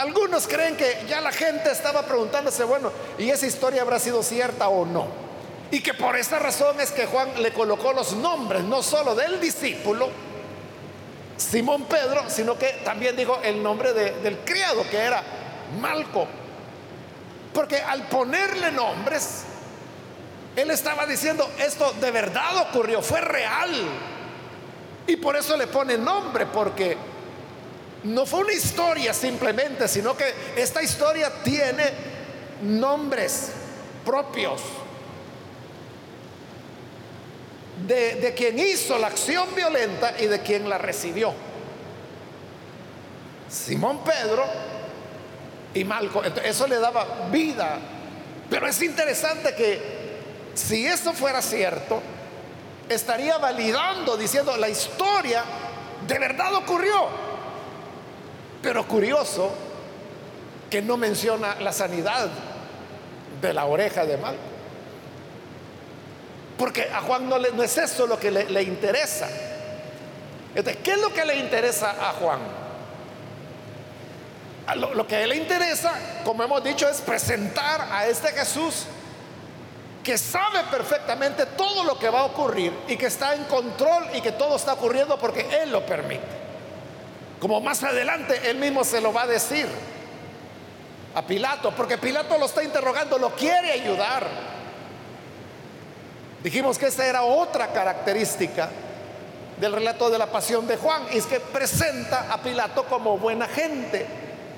algunos 0.00 0.48
creen 0.48 0.78
que 0.78 1.04
ya 1.06 1.20
la 1.20 1.30
gente 1.30 1.70
estaba 1.70 2.02
preguntándose, 2.02 2.64
bueno, 2.64 2.90
¿y 3.18 3.28
esa 3.28 3.46
historia 3.46 3.82
habrá 3.82 3.98
sido 3.98 4.22
cierta 4.22 4.70
o 4.70 4.86
no? 4.86 5.06
Y 5.70 5.82
que 5.82 5.92
por 5.92 6.16
esa 6.16 6.38
razón 6.38 6.80
es 6.80 6.90
que 6.90 7.04
Juan 7.04 7.42
le 7.42 7.52
colocó 7.52 7.92
los 7.92 8.14
nombres, 8.14 8.64
no 8.64 8.82
solo 8.82 9.14
del 9.14 9.38
discípulo, 9.40 10.08
Simón 11.36 11.84
Pedro, 11.84 12.24
sino 12.28 12.56
que 12.56 12.80
también 12.82 13.14
dijo 13.14 13.40
el 13.42 13.62
nombre 13.62 13.92
del 13.92 14.38
criado, 14.38 14.88
que 14.90 14.96
era 14.96 15.22
Malco. 15.78 16.26
Porque 17.52 17.76
al 17.76 18.04
ponerle 18.08 18.72
nombres, 18.72 19.42
él 20.56 20.70
estaba 20.70 21.04
diciendo, 21.04 21.46
esto 21.58 21.92
de 22.00 22.10
verdad 22.10 22.56
ocurrió, 22.68 23.02
fue 23.02 23.20
real. 23.20 23.70
Y 25.06 25.16
por 25.16 25.36
eso 25.36 25.58
le 25.58 25.66
pone 25.66 25.98
nombre, 25.98 26.46
porque 26.46 26.96
no 28.04 28.26
fue 28.26 28.40
una 28.40 28.52
historia 28.52 29.12
simplemente, 29.12 29.86
sino 29.88 30.16
que 30.16 30.32
esta 30.56 30.82
historia 30.82 31.30
tiene 31.42 31.84
nombres 32.62 33.50
propios 34.04 34.62
de, 37.86 38.14
de, 38.16 38.34
quien 38.34 38.58
hizo 38.58 38.98
la 38.98 39.08
acción 39.08 39.54
violenta 39.54 40.14
y 40.20 40.26
de 40.26 40.40
quien 40.40 40.68
la 40.68 40.78
recibió. 40.78 41.34
Simón 43.48 44.04
Pedro 44.04 44.44
y 45.74 45.84
Malco. 45.84 46.22
Eso 46.22 46.66
le 46.66 46.78
daba 46.78 47.28
vida. 47.30 47.78
Pero 48.48 48.66
es 48.66 48.80
interesante 48.82 49.54
que 49.54 50.00
si 50.54 50.86
eso 50.86 51.12
fuera 51.12 51.40
cierto, 51.40 52.02
estaría 52.88 53.38
validando, 53.38 54.16
diciendo, 54.16 54.56
la 54.56 54.68
historia 54.68 55.44
de 56.06 56.18
verdad 56.18 56.54
ocurrió. 56.54 57.29
Pero 58.62 58.86
curioso 58.86 59.50
que 60.68 60.82
no 60.82 60.96
menciona 60.96 61.56
la 61.60 61.72
sanidad 61.72 62.28
de 63.40 63.54
la 63.54 63.64
oreja 63.64 64.04
de 64.04 64.16
Malco. 64.16 64.40
Porque 66.58 66.90
a 66.92 67.00
Juan 67.00 67.28
no, 67.28 67.38
no 67.38 67.62
es 67.62 67.78
eso 67.78 68.06
lo 68.06 68.18
que 68.18 68.30
le, 68.30 68.62
interesa. 68.62 69.28
¿Qué 70.54 70.92
es 70.92 71.00
lo 71.00 71.12
que 71.12 71.24
le 71.24 71.36
interesa 71.36 71.90
a 71.90 72.12
Juan? 72.12 72.40
Lo, 74.76 74.94
lo, 74.94 75.06
que 75.06 75.16
a 75.16 75.22
él 75.22 75.30
le 75.30 75.36
interesa, 75.36 75.92
como 76.24 76.44
hemos 76.44 76.62
dicho, 76.62 76.88
es 76.88 77.00
presentar 77.00 77.88
a 77.90 78.06
este 78.06 78.28
Jesús 78.28 78.84
que 80.04 80.16
sabe 80.16 80.60
perfectamente 80.70 81.46
todo 81.46 81.84
lo 81.84 81.98
que 81.98 82.08
va 82.08 82.20
a 82.20 82.24
ocurrir 82.24 82.72
y 82.88 82.96
que 82.96 83.06
está 83.06 83.34
en 83.34 83.44
control 83.44 84.04
y 84.14 84.20
que 84.20 84.32
todo 84.32 84.56
está 84.56 84.74
ocurriendo 84.74 85.18
porque 85.18 85.46
Él 85.62 85.70
lo 85.70 85.84
permite. 85.84 86.39
Como 87.40 87.60
más 87.60 87.82
adelante 87.82 88.50
Él 88.50 88.58
mismo 88.58 88.84
se 88.84 89.00
lo 89.00 89.12
va 89.12 89.22
a 89.22 89.26
decir 89.26 89.66
a 91.14 91.22
Pilato, 91.22 91.72
porque 91.76 91.98
Pilato 91.98 92.38
lo 92.38 92.46
está 92.46 92.62
interrogando, 92.62 93.18
lo 93.18 93.34
quiere 93.34 93.72
ayudar. 93.72 94.26
Dijimos 96.42 96.78
que 96.78 96.86
esa 96.86 97.06
era 97.06 97.22
otra 97.22 97.72
característica 97.72 98.70
del 99.58 99.72
relato 99.72 100.08
de 100.08 100.18
la 100.18 100.26
pasión 100.26 100.66
de 100.66 100.76
Juan, 100.76 101.02
es 101.10 101.26
que 101.26 101.40
presenta 101.40 102.32
a 102.32 102.40
Pilato 102.40 102.84
como 102.84 103.18
buena 103.18 103.48
gente, 103.48 104.06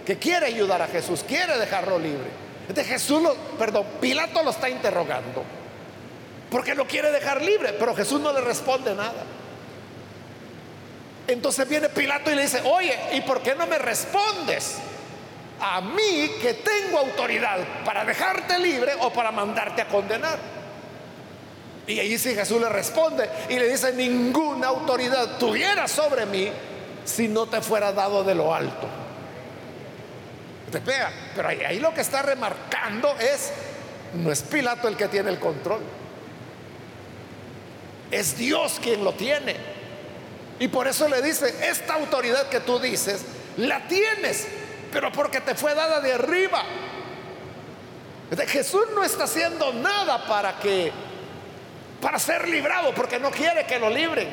que 0.05 0.19
quiere 0.19 0.47
ayudar 0.47 0.83
a 0.83 0.89
Jesús, 0.89 1.25
quiere 1.27 1.59
dejarlo 1.59 1.99
libre. 1.99 2.43
De 2.69 2.85
Jesús, 2.85 3.23
perdón, 3.59 3.87
Pilato 4.01 4.43
lo 4.43 4.51
está 4.51 4.69
interrogando 4.69 5.43
porque 6.53 6.75
lo 6.75 6.87
quiere 6.87 7.11
dejar 7.11 7.41
libre, 7.41 7.73
pero 7.73 7.97
Jesús 7.97 8.21
no 8.21 8.31
le 8.31 8.43
responde 8.43 8.95
nada. 8.95 9.25
Entonces 11.27 11.69
viene 11.69 11.89
Pilato 11.89 12.31
y 12.31 12.35
le 12.35 12.43
dice, 12.43 12.63
oye, 12.65 12.99
¿y 13.13 13.21
por 13.23 13.43
qué 13.43 13.55
no 13.55 13.67
me 13.67 13.79
respondes? 13.79 14.77
A 15.61 15.81
mí 15.81 16.31
que 16.41 16.55
tengo 16.55 16.99
autoridad 16.99 17.59
para 17.85 18.05
dejarte 18.05 18.59
libre 18.59 18.93
o 19.01 19.13
para 19.13 19.31
mandarte 19.31 19.83
a 19.83 19.89
condenar. 19.89 20.39
Y 21.87 21.99
ahí 21.99 22.19
sí 22.19 22.35
Jesús 22.35 22.61
le 22.61 22.69
responde 22.69 23.29
y 23.49 23.59
le 23.59 23.69
dice, 23.69 23.93
ninguna 23.93 24.69
autoridad 24.69 25.39
tuviera 25.39 25.87
sobre 25.89 26.27
mí 26.27 26.51
si 27.05 27.29
no 27.29 27.47
te 27.47 27.61
fuera 27.61 27.93
dado 27.93 28.25
de 28.25 28.35
lo 28.35 28.55
alto 28.55 29.03
te 30.73 30.81
pega. 30.81 31.13
Pero 31.37 31.49
ahí, 31.49 31.79
lo 31.79 31.95
que 31.95 32.01
está 32.01 32.23
remarcando 32.23 33.15
es, 33.21 33.53
no 34.15 34.33
es 34.33 34.43
Pilato 34.43 34.89
el 34.89 34.97
que 34.97 35.07
tiene 35.07 35.31
el 35.31 35.39
control. 35.39 35.83
Es 38.11 38.37
Dios 38.37 38.81
quien 38.83 39.05
lo 39.05 39.13
tiene. 39.13 39.55
Y 40.59 40.69
por 40.69 40.87
eso 40.87 41.09
le 41.09 41.23
dice, 41.23 41.69
esta 41.69 41.95
autoridad 41.95 42.49
que 42.49 42.61
tú 42.61 42.79
dices, 42.79 43.23
la 43.57 43.87
tienes, 43.87 44.47
pero 44.93 45.11
porque 45.11 45.41
te 45.41 45.55
fue 45.55 45.75
dada 45.75 46.01
de 46.01 46.13
arriba. 46.13 46.63
Jesús 48.47 48.85
no 48.95 49.05
está 49.05 49.25
haciendo 49.25 49.73
nada 49.73 50.27
para 50.27 50.59
que, 50.59 50.93
para 52.01 52.19
ser 52.19 52.49
librado, 52.49 52.95
porque 52.95 53.19
no 53.19 53.31
quiere 53.31 53.67
que 53.67 53.79
lo 53.79 53.91
libren. 53.91 54.29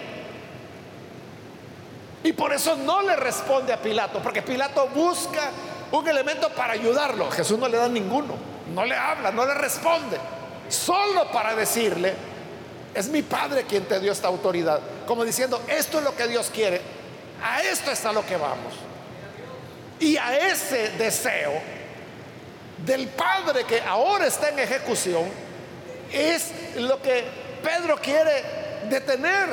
Y 2.24 2.34
por 2.34 2.54
eso 2.54 2.76
no 2.76 3.02
le 3.02 3.16
responde 3.16 3.74
a 3.74 3.82
Pilato, 3.82 4.22
porque 4.22 4.42
Pilato 4.42 4.88
busca 4.88 5.50
un 5.92 6.08
elemento 6.08 6.50
para 6.50 6.74
ayudarlo. 6.74 7.30
Jesús 7.32 7.58
no 7.58 7.68
le 7.68 7.78
da 7.78 7.88
ninguno, 7.88 8.36
no 8.74 8.86
le 8.86 8.96
habla, 8.96 9.32
no 9.32 9.46
le 9.46 9.54
responde. 9.54 10.18
Solo 10.68 11.32
para 11.32 11.56
decirle, 11.56 12.14
es 12.94 13.08
mi 13.10 13.22
Padre 13.22 13.64
quien 13.64 13.86
te 13.86 14.00
dio 14.00 14.12
esta 14.12 14.28
autoridad. 14.28 14.80
Como 15.10 15.26
diciendo, 15.26 15.60
esto 15.68 15.98
es 15.98 16.04
lo 16.04 16.16
que 16.16 16.28
Dios 16.28 16.52
quiere, 16.54 16.80
a 17.44 17.64
esto 17.64 17.90
es 17.90 18.06
a 18.06 18.14
lo 18.14 18.24
que 18.24 18.38
vamos. 18.38 18.76
Y 20.00 20.16
a 20.18 20.38
ese 20.38 20.90
deseo 21.00 21.52
del 22.86 23.08
Padre 23.08 23.64
que 23.64 23.82
ahora 23.82 24.28
está 24.28 24.50
en 24.50 24.60
ejecución, 24.60 25.24
es 26.14 26.52
lo 26.76 27.02
que 27.02 27.24
Pedro 27.64 27.98
quiere 27.98 28.44
detener. 28.88 29.50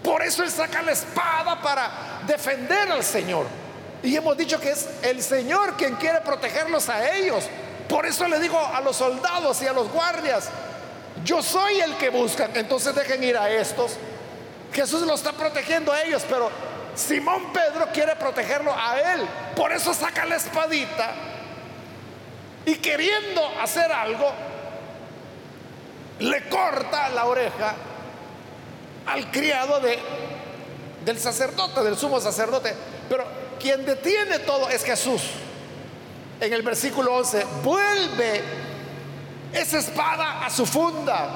Por 0.00 0.22
eso 0.22 0.44
él 0.44 0.50
saca 0.52 0.80
la 0.80 0.92
espada 0.92 1.60
para 1.60 2.20
defender 2.24 2.88
al 2.88 3.02
Señor. 3.02 3.46
Y 4.00 4.14
hemos 4.14 4.36
dicho 4.36 4.60
que 4.60 4.70
es 4.70 4.86
el 5.02 5.24
Señor 5.24 5.76
quien 5.76 5.96
quiere 5.96 6.20
protegerlos 6.20 6.88
a 6.88 7.16
ellos. 7.16 7.46
Por 7.88 8.06
eso 8.06 8.28
le 8.28 8.38
digo 8.38 8.64
a 8.64 8.80
los 8.80 8.94
soldados 8.94 9.60
y 9.60 9.66
a 9.66 9.72
los 9.72 9.90
guardias, 9.90 10.50
yo 11.24 11.42
soy 11.42 11.80
el 11.80 11.96
que 11.96 12.10
buscan, 12.10 12.52
entonces 12.54 12.94
dejen 12.94 13.24
ir 13.24 13.36
a 13.36 13.50
estos. 13.50 13.96
Jesús 14.72 15.02
lo 15.02 15.14
está 15.14 15.32
protegiendo 15.32 15.92
a 15.92 16.02
ellos, 16.02 16.24
pero 16.28 16.50
Simón 16.94 17.52
Pedro 17.52 17.88
quiere 17.92 18.14
protegerlo 18.16 18.72
a 18.72 19.14
él. 19.14 19.26
Por 19.56 19.72
eso 19.72 19.92
saca 19.94 20.24
la 20.24 20.36
espadita 20.36 21.14
y 22.66 22.76
queriendo 22.76 23.42
hacer 23.60 23.90
algo, 23.90 24.30
le 26.20 26.48
corta 26.48 27.08
la 27.08 27.24
oreja 27.24 27.74
al 29.06 29.30
criado 29.30 29.80
de, 29.80 29.98
del 31.04 31.18
sacerdote, 31.18 31.82
del 31.82 31.96
sumo 31.96 32.20
sacerdote. 32.20 32.74
Pero 33.08 33.24
quien 33.58 33.84
detiene 33.84 34.40
todo 34.40 34.68
es 34.68 34.84
Jesús. 34.84 35.22
En 36.40 36.52
el 36.52 36.62
versículo 36.62 37.14
11, 37.16 37.46
vuelve 37.62 38.42
esa 39.52 39.78
espada 39.78 40.44
a 40.44 40.50
su 40.50 40.66
funda. 40.66 41.28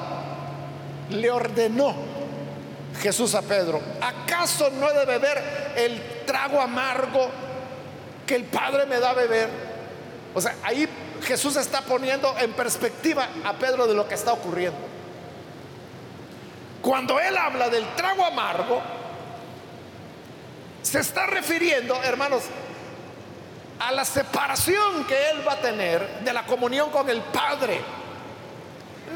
Le 1.09 1.29
ordenó 1.29 2.14
Jesús 3.01 3.35
a 3.35 3.41
Pedro, 3.41 3.81
¿acaso 4.01 4.69
no 4.71 4.89
he 4.89 4.93
de 4.93 5.05
beber 5.05 5.73
el 5.75 6.25
trago 6.25 6.61
amargo 6.61 7.29
que 8.25 8.35
el 8.35 8.45
Padre 8.45 8.85
me 8.85 8.99
da 8.99 9.11
a 9.11 9.13
beber? 9.13 9.49
O 10.33 10.41
sea, 10.41 10.55
ahí 10.63 10.87
Jesús 11.23 11.55
está 11.55 11.81
poniendo 11.81 12.35
en 12.39 12.53
perspectiva 12.53 13.27
a 13.43 13.53
Pedro 13.53 13.87
de 13.87 13.93
lo 13.93 14.07
que 14.07 14.15
está 14.15 14.33
ocurriendo. 14.33 14.77
Cuando 16.81 17.19
él 17.19 17.35
habla 17.37 17.69
del 17.69 17.85
trago 17.95 18.25
amargo, 18.25 18.81
se 20.83 20.99
está 20.99 21.25
refiriendo, 21.25 21.95
hermanos, 22.03 22.43
a 23.79 23.91
la 23.91 24.05
separación 24.05 25.03
que 25.05 25.31
él 25.31 25.47
va 25.47 25.53
a 25.53 25.61
tener 25.61 26.19
de 26.19 26.31
la 26.31 26.45
comunión 26.45 26.91
con 26.91 27.09
el 27.09 27.21
Padre. 27.21 27.81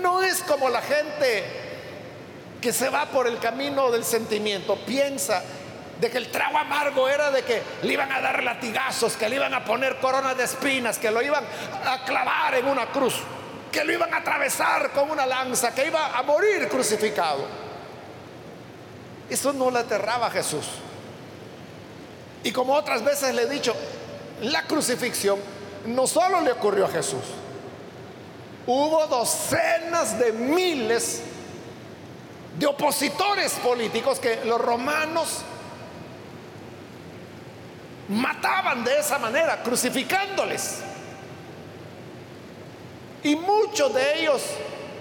No 0.02 0.22
es 0.24 0.42
como 0.44 0.70
la 0.70 0.82
gente 0.82 1.69
que 2.62 2.74
se 2.74 2.90
va 2.90 3.06
por 3.06 3.28
el 3.28 3.40
camino 3.40 3.92
del 3.92 4.04
sentimiento, 4.04 4.76
piensa 4.86 5.44
de 6.00 6.10
que 6.10 6.18
el 6.18 6.32
trago 6.32 6.58
amargo 6.58 7.10
era 7.10 7.30
de 7.32 7.44
que 7.44 7.62
le 7.84 7.94
iban 7.94 8.12
a 8.12 8.22
dar 8.22 8.44
latigazos, 8.44 9.14
que 9.18 9.28
le 9.28 9.36
iban 9.36 9.54
a 9.54 9.64
poner 9.66 9.98
coronas 9.98 10.38
de 10.38 10.46
espinas, 10.46 10.98
que 10.98 11.12
lo 11.12 11.22
iban 11.22 11.44
a 11.86 12.04
clavar 12.06 12.56
en 12.56 12.68
una 12.68 12.88
cruz, 12.88 13.16
que 13.72 13.84
lo 13.84 13.94
iban 13.94 14.14
a 14.14 14.18
atravesar 14.18 14.92
con 14.92 15.12
una 15.12 15.26
lanza, 15.26 15.74
que 15.74 15.88
iba 15.88 16.18
a 16.18 16.24
morir 16.24 16.68
crucificado. 16.70 17.46
Eso 19.30 19.54
no 19.54 19.70
le 19.70 19.80
aterraba 19.80 20.28
a 20.28 20.32
Jesús. 20.32 20.66
Y 22.44 22.52
como 22.52 22.74
otras 22.74 23.04
veces 23.04 23.36
le 23.36 23.44
he 23.44 23.50
dicho, 23.50 23.76
la 24.42 24.64
crucifixión 24.64 25.40
no 25.86 26.08
solo 26.08 26.42
le 26.42 26.54
ocurrió 26.54 26.86
a 26.86 26.90
Jesús, 26.90 27.24
hubo 28.66 29.06
docenas 29.08 30.18
de 30.18 30.32
miles 30.32 31.24
de 32.60 32.68
opositores 32.68 33.54
políticos 33.54 34.20
que 34.20 34.42
los 34.44 34.60
romanos 34.60 35.44
mataban 38.10 38.84
de 38.84 39.00
esa 39.00 39.18
manera, 39.18 39.64
crucificándoles. 39.64 40.82
Y 43.24 43.36
muchos 43.38 43.94
de 43.94 44.20
ellos 44.20 44.44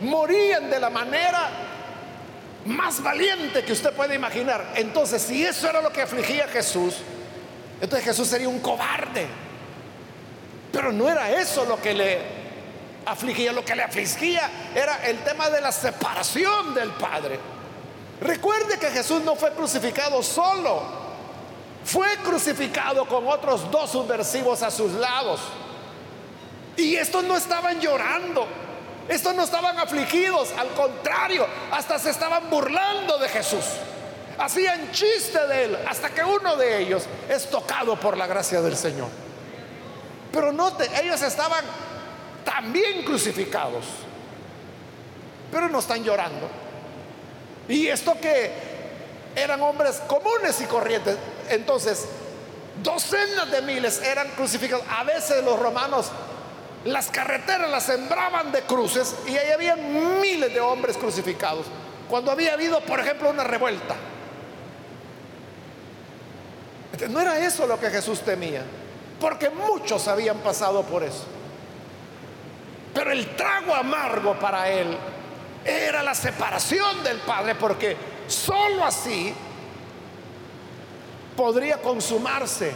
morían 0.00 0.70
de 0.70 0.78
la 0.78 0.88
manera 0.88 1.50
más 2.64 3.02
valiente 3.02 3.64
que 3.64 3.72
usted 3.72 3.92
puede 3.92 4.14
imaginar. 4.14 4.74
Entonces, 4.76 5.20
si 5.20 5.44
eso 5.44 5.68
era 5.68 5.80
lo 5.80 5.92
que 5.92 6.02
afligía 6.02 6.44
a 6.44 6.48
Jesús, 6.48 6.98
entonces 7.80 8.04
Jesús 8.04 8.28
sería 8.28 8.48
un 8.48 8.60
cobarde. 8.60 9.26
Pero 10.70 10.92
no 10.92 11.08
era 11.08 11.32
eso 11.32 11.64
lo 11.64 11.80
que 11.82 11.92
le 11.92 12.37
afligía, 13.10 13.52
lo 13.52 13.64
que 13.64 13.74
le 13.74 13.82
afligía 13.82 14.50
era 14.74 15.06
el 15.06 15.18
tema 15.24 15.50
de 15.50 15.60
la 15.60 15.72
separación 15.72 16.74
del 16.74 16.90
Padre. 16.92 17.38
Recuerde 18.20 18.78
que 18.78 18.90
Jesús 18.90 19.22
no 19.22 19.36
fue 19.36 19.52
crucificado 19.52 20.22
solo, 20.22 20.82
fue 21.84 22.16
crucificado 22.18 23.06
con 23.06 23.26
otros 23.28 23.70
dos 23.70 23.90
subversivos 23.90 24.62
a 24.62 24.70
sus 24.70 24.92
lados. 24.92 25.40
Y 26.76 26.96
estos 26.96 27.24
no 27.24 27.36
estaban 27.36 27.80
llorando, 27.80 28.46
estos 29.08 29.34
no 29.34 29.42
estaban 29.42 29.78
afligidos, 29.78 30.52
al 30.56 30.68
contrario, 30.68 31.46
hasta 31.72 31.98
se 31.98 32.10
estaban 32.10 32.48
burlando 32.50 33.18
de 33.18 33.28
Jesús 33.28 33.64
hacían 34.38 34.90
chiste 34.92 35.46
de 35.46 35.64
él, 35.64 35.78
hasta 35.88 36.10
que 36.10 36.22
uno 36.22 36.56
de 36.56 36.82
ellos 36.82 37.04
es 37.28 37.50
tocado 37.50 37.98
por 37.98 38.16
la 38.16 38.26
gracia 38.26 38.60
del 38.60 38.76
Señor. 38.76 39.08
Pero 40.32 40.52
note, 40.52 40.88
ellos 41.02 41.20
estaban 41.22 41.64
también 42.58 43.04
crucificados, 43.04 43.84
pero 45.52 45.68
no 45.68 45.78
están 45.78 46.02
llorando. 46.02 46.48
Y 47.68 47.86
esto 47.86 48.18
que 48.20 48.50
eran 49.36 49.62
hombres 49.62 50.02
comunes 50.08 50.60
y 50.60 50.64
corrientes. 50.64 51.16
Entonces, 51.50 52.06
docenas 52.82 53.48
de 53.52 53.62
miles 53.62 54.02
eran 54.02 54.28
crucificados. 54.30 54.84
A 54.90 55.04
veces 55.04 55.44
los 55.44 55.56
romanos 55.56 56.10
las 56.84 57.10
carreteras 57.10 57.70
las 57.70 57.84
sembraban 57.84 58.50
de 58.50 58.62
cruces 58.62 59.14
y 59.28 59.36
ahí 59.36 59.52
había 59.52 59.76
miles 59.76 60.52
de 60.52 60.60
hombres 60.60 60.96
crucificados. 60.96 61.66
Cuando 62.08 62.32
había 62.32 62.54
habido, 62.54 62.80
por 62.80 62.98
ejemplo, 62.98 63.30
una 63.30 63.44
revuelta. 63.44 63.94
No 67.08 67.20
era 67.20 67.38
eso 67.38 67.68
lo 67.68 67.78
que 67.78 67.88
Jesús 67.90 68.22
temía, 68.22 68.64
porque 69.20 69.48
muchos 69.48 70.08
habían 70.08 70.38
pasado 70.38 70.82
por 70.82 71.04
eso. 71.04 71.37
Pero 72.98 73.12
el 73.12 73.36
trago 73.36 73.72
amargo 73.76 74.34
para 74.40 74.68
él 74.68 74.98
era 75.64 76.02
la 76.02 76.16
separación 76.16 77.04
del 77.04 77.18
Padre, 77.18 77.54
porque 77.54 77.96
sólo 78.26 78.84
así 78.84 79.32
podría 81.36 81.76
consumarse 81.76 82.72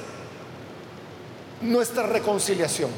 nuestra 1.62 2.04
reconciliación. 2.04 2.90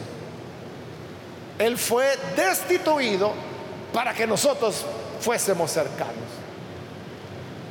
Él 1.59 1.79
fue 1.79 2.15
destituido 2.37 3.33
para 3.95 4.13
que 4.13 4.27
nosotros 4.27 4.85
fuésemos 5.19 5.71
cercanos. 5.71 6.29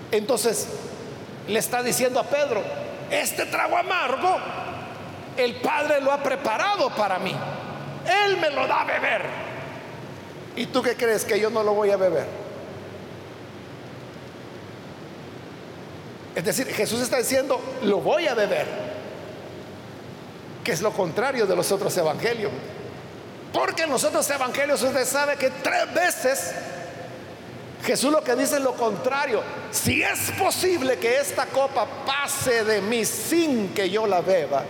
Entonces 0.10 0.68
le 1.48 1.60
está 1.60 1.84
diciendo 1.84 2.20
a 2.20 2.24
Pedro, 2.24 2.64
este 3.12 3.46
trago 3.46 3.78
amargo, 3.78 4.36
el 5.38 5.58
Padre 5.58 6.02
lo 6.02 6.12
ha 6.12 6.24
preparado 6.24 6.90
para 6.96 7.20
mí. 7.20 7.36
Él 8.26 8.38
me 8.38 8.50
lo 8.50 8.66
da 8.66 8.82
a 8.82 8.86
beber. 8.86 9.43
¿Y 10.56 10.68
tú 10.68 10.82
qué 10.82 10.96
crees 10.96 11.26
que 11.26 11.40
yo 11.40 11.50
no 11.50 11.64
lo 11.64 11.74
voy 11.74 11.90
a 11.92 11.98
beber? 11.98 12.28
Es 16.36 16.44
decir, 16.44 16.68
Jesús 16.68 17.02
está 17.02 17.18
diciendo, 17.18 17.60
lo 17.84 18.00
voy 18.00 18.28
a 18.28 18.34
beber, 18.34 18.66
que 20.64 20.72
es 20.72 20.82
lo 20.82 20.92
contrario 20.92 21.46
de 21.46 21.56
los 21.56 21.72
otros 21.72 21.96
evangelios. 21.98 22.52
Porque 23.52 23.84
en 23.84 23.92
los 23.92 24.04
otros 24.04 24.28
evangelios 24.30 24.82
usted 24.82 25.06
sabe 25.06 25.36
que 25.38 25.52
tres 25.52 25.94
veces 25.94 26.54
Jesús 27.86 28.12
lo 28.12 28.24
que 28.24 28.36
dice 28.36 28.56
es 28.56 28.62
lo 28.62 28.74
contrario. 28.74 29.42
Si 29.72 30.02
es 30.02 30.32
posible 30.32 30.98
que 30.98 31.20
esta 31.20 31.46
copa 31.46 31.86
pase 32.06 32.64
de 32.64 32.82
mí 32.82 33.04
sin 33.06 33.74
que 33.74 33.90
yo 33.90 34.08
la 34.08 34.22
beba, 34.22 34.64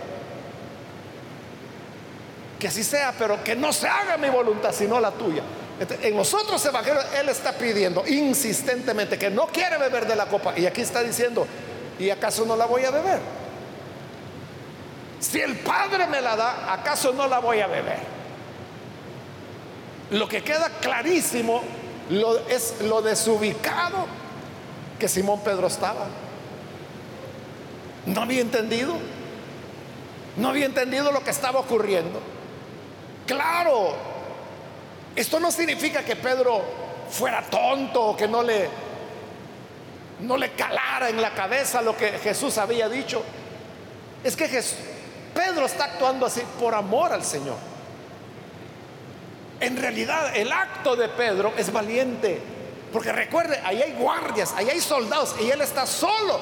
que 2.58 2.68
así 2.68 2.82
sea, 2.82 3.14
pero 3.18 3.42
que 3.42 3.54
no 3.54 3.72
se 3.72 3.88
haga 3.88 4.16
mi 4.16 4.28
voluntad, 4.28 4.72
sino 4.72 4.98
la 4.98 5.12
tuya. 5.12 5.42
En 5.80 6.16
los 6.16 6.32
otros 6.32 6.64
Él 7.18 7.28
está 7.28 7.52
pidiendo 7.52 8.06
insistentemente 8.06 9.18
que 9.18 9.30
no 9.30 9.46
quiere 9.46 9.76
beber 9.78 10.06
de 10.06 10.14
la 10.14 10.26
copa. 10.26 10.54
Y 10.56 10.66
aquí 10.66 10.82
está 10.82 11.02
diciendo, 11.02 11.46
¿y 11.98 12.10
acaso 12.10 12.44
no 12.44 12.56
la 12.56 12.66
voy 12.66 12.84
a 12.84 12.90
beber? 12.90 13.18
Si 15.18 15.40
el 15.40 15.56
Padre 15.56 16.06
me 16.06 16.20
la 16.20 16.36
da, 16.36 16.72
¿acaso 16.72 17.12
no 17.12 17.26
la 17.26 17.40
voy 17.40 17.60
a 17.60 17.66
beber? 17.66 17.98
Lo 20.10 20.28
que 20.28 20.44
queda 20.44 20.68
clarísimo 20.80 21.62
es 22.48 22.74
lo 22.82 23.02
desubicado 23.02 24.06
que 24.98 25.08
Simón 25.08 25.40
Pedro 25.40 25.66
estaba. 25.66 26.06
No 28.06 28.20
había 28.20 28.42
entendido. 28.42 28.94
No 30.36 30.50
había 30.50 30.66
entendido 30.66 31.10
lo 31.10 31.24
que 31.24 31.30
estaba 31.30 31.60
ocurriendo. 31.60 32.20
Claro, 33.26 33.94
esto 35.16 35.40
no 35.40 35.50
significa 35.50 36.04
que 36.04 36.16
Pedro 36.16 36.62
fuera 37.10 37.42
tonto 37.42 38.02
o 38.02 38.16
que 38.16 38.26
no 38.26 38.42
le 38.42 38.68
no 40.20 40.36
le 40.36 40.52
calara 40.52 41.08
en 41.08 41.20
la 41.20 41.34
cabeza 41.34 41.82
lo 41.82 41.96
que 41.96 42.18
Jesús 42.18 42.56
había 42.58 42.88
dicho. 42.88 43.22
Es 44.22 44.36
que 44.36 44.48
Pedro 45.34 45.66
está 45.66 45.84
actuando 45.84 46.26
así 46.26 46.42
por 46.58 46.74
amor 46.74 47.12
al 47.12 47.24
Señor. 47.24 47.56
En 49.60 49.76
realidad 49.76 50.34
el 50.36 50.52
acto 50.52 50.96
de 50.96 51.08
Pedro 51.08 51.52
es 51.56 51.72
valiente. 51.72 52.40
Porque 52.92 53.10
recuerde, 53.10 53.60
ahí 53.64 53.82
hay 53.82 53.92
guardias, 53.94 54.54
ahí 54.56 54.70
hay 54.70 54.80
soldados 54.80 55.34
y 55.40 55.50
él 55.50 55.60
está 55.60 55.84
solo. 55.84 56.40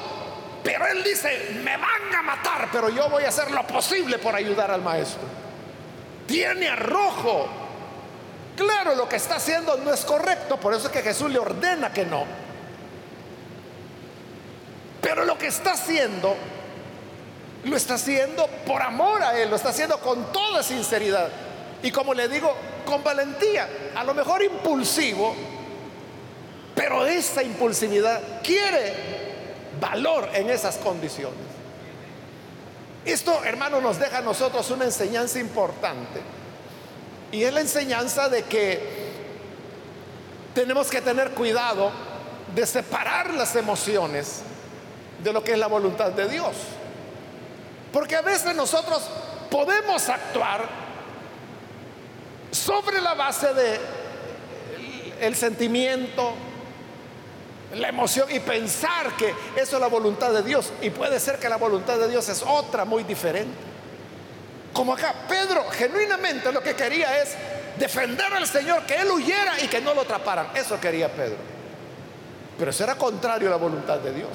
Pero 0.63 0.85
él 0.87 1.03
dice, 1.03 1.57
me 1.63 1.75
van 1.75 2.15
a 2.15 2.21
matar, 2.21 2.69
pero 2.71 2.89
yo 2.89 3.09
voy 3.09 3.23
a 3.23 3.29
hacer 3.29 3.49
lo 3.51 3.65
posible 3.65 4.19
por 4.19 4.35
ayudar 4.35 4.69
al 4.69 4.81
maestro. 4.81 5.23
Tiene 6.27 6.69
arrojo. 6.69 7.62
Claro, 8.55 8.95
lo 8.95 9.09
que 9.09 9.15
está 9.15 9.35
haciendo 9.35 9.77
no 9.77 9.93
es 9.93 10.05
correcto, 10.05 10.59
por 10.59 10.73
eso 10.73 10.87
es 10.87 10.93
que 10.93 11.01
Jesús 11.01 11.31
le 11.31 11.39
ordena 11.39 11.91
que 11.91 12.05
no. 12.05 12.25
Pero 15.01 15.25
lo 15.25 15.37
que 15.37 15.47
está 15.47 15.73
haciendo, 15.73 16.35
lo 17.63 17.75
está 17.75 17.95
haciendo 17.95 18.47
por 18.65 18.81
amor 18.81 19.23
a 19.23 19.37
Él, 19.39 19.49
lo 19.49 19.55
está 19.55 19.69
haciendo 19.69 19.99
con 19.99 20.31
toda 20.31 20.61
sinceridad. 20.63 21.29
Y 21.81 21.91
como 21.91 22.13
le 22.13 22.27
digo, 22.27 22.55
con 22.85 23.03
valentía, 23.03 23.67
a 23.95 24.03
lo 24.03 24.13
mejor 24.13 24.43
impulsivo, 24.43 25.35
pero 26.75 27.05
esa 27.05 27.43
impulsividad 27.43 28.41
quiere 28.43 28.93
valor 29.81 30.29
en 30.33 30.49
esas 30.49 30.77
condiciones. 30.77 31.53
Esto, 33.03 33.43
hermano, 33.43 33.81
nos 33.81 33.99
deja 33.99 34.19
a 34.19 34.21
nosotros 34.21 34.69
una 34.71 34.85
enseñanza 34.85 35.39
importante. 35.39 36.21
Y 37.33 37.43
es 37.43 37.51
la 37.51 37.61
enseñanza 37.61 38.29
de 38.29 38.43
que 38.43 38.79
tenemos 40.53 40.87
que 40.91 41.01
tener 41.01 41.31
cuidado 41.31 41.91
de 42.53 42.63
separar 42.67 43.33
las 43.33 43.55
emociones 43.55 44.41
de 45.23 45.33
lo 45.33 45.43
que 45.43 45.53
es 45.53 45.57
la 45.57 45.65
voluntad 45.65 46.11
de 46.11 46.29
Dios. 46.29 46.55
Porque 47.91 48.15
a 48.15 48.21
veces 48.21 48.55
nosotros 48.55 49.01
podemos 49.49 50.07
actuar 50.09 50.69
sobre 52.51 53.01
la 53.01 53.15
base 53.15 53.51
de 53.55 53.79
el 55.19 55.35
sentimiento, 55.35 56.35
la 57.73 57.89
emoción 57.89 58.29
y 58.31 58.41
pensar 58.41 59.17
que 59.17 59.33
eso 59.55 59.77
es 59.77 59.81
la 59.81 59.87
voluntad 59.87 60.31
de 60.33 60.43
Dios. 60.43 60.71
Y 60.83 60.91
puede 60.91 61.19
ser 61.19 61.39
que 61.39 61.49
la 61.49 61.57
voluntad 61.57 61.97
de 61.97 62.09
Dios 62.09 62.29
es 62.29 62.43
otra 62.43 62.85
muy 62.85 63.03
diferente. 63.03 63.72
Como 64.73 64.93
acá, 64.93 65.13
Pedro 65.29 65.69
genuinamente 65.69 66.51
lo 66.51 66.61
que 66.61 66.75
quería 66.75 67.21
es 67.21 67.35
defender 67.77 68.33
al 68.33 68.47
Señor, 68.47 68.83
que 68.85 68.95
él 68.95 69.11
huyera 69.11 69.61
y 69.61 69.67
que 69.67 69.79
no 69.79 69.93
lo 69.93 70.01
atraparan. 70.01 70.47
Eso 70.55 70.79
quería 70.79 71.11
Pedro. 71.13 71.37
Pero 72.57 72.71
eso 72.71 72.83
era 72.83 72.95
contrario 72.95 73.47
a 73.47 73.51
la 73.51 73.57
voluntad 73.57 73.99
de 73.99 74.13
Dios. 74.13 74.31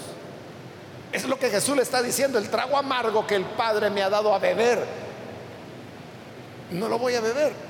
Es 1.12 1.24
lo 1.24 1.38
que 1.38 1.50
Jesús 1.50 1.76
le 1.76 1.82
está 1.82 2.02
diciendo, 2.02 2.38
el 2.38 2.48
trago 2.48 2.76
amargo 2.76 3.26
que 3.26 3.34
el 3.34 3.44
Padre 3.44 3.90
me 3.90 4.02
ha 4.02 4.10
dado 4.10 4.34
a 4.34 4.38
beber. 4.38 4.84
No 6.70 6.88
lo 6.88 6.98
voy 6.98 7.14
a 7.14 7.20
beber 7.20 7.68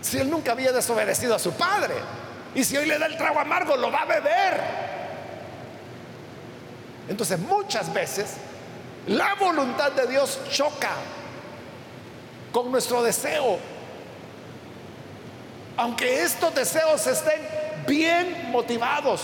si 0.00 0.18
él 0.18 0.30
nunca 0.30 0.52
había 0.52 0.72
desobedecido 0.72 1.34
a 1.34 1.38
su 1.38 1.52
padre. 1.52 1.94
Y 2.54 2.64
si 2.64 2.76
hoy 2.76 2.86
le 2.86 2.98
da 2.98 3.06
el 3.06 3.16
trago 3.16 3.40
amargo, 3.40 3.76
lo 3.76 3.90
va 3.90 4.02
a 4.02 4.04
beber. 4.06 4.60
Entonces 7.08 7.38
muchas 7.38 7.92
veces 7.92 8.34
la 9.06 9.34
voluntad 9.34 9.92
de 9.92 10.06
Dios 10.06 10.40
choca 10.50 10.92
con 12.52 12.70
nuestro 12.70 13.02
deseo. 13.02 13.58
Aunque 15.76 16.22
estos 16.22 16.54
deseos 16.54 17.06
estén 17.06 17.40
bien 17.86 18.50
motivados. 18.50 19.22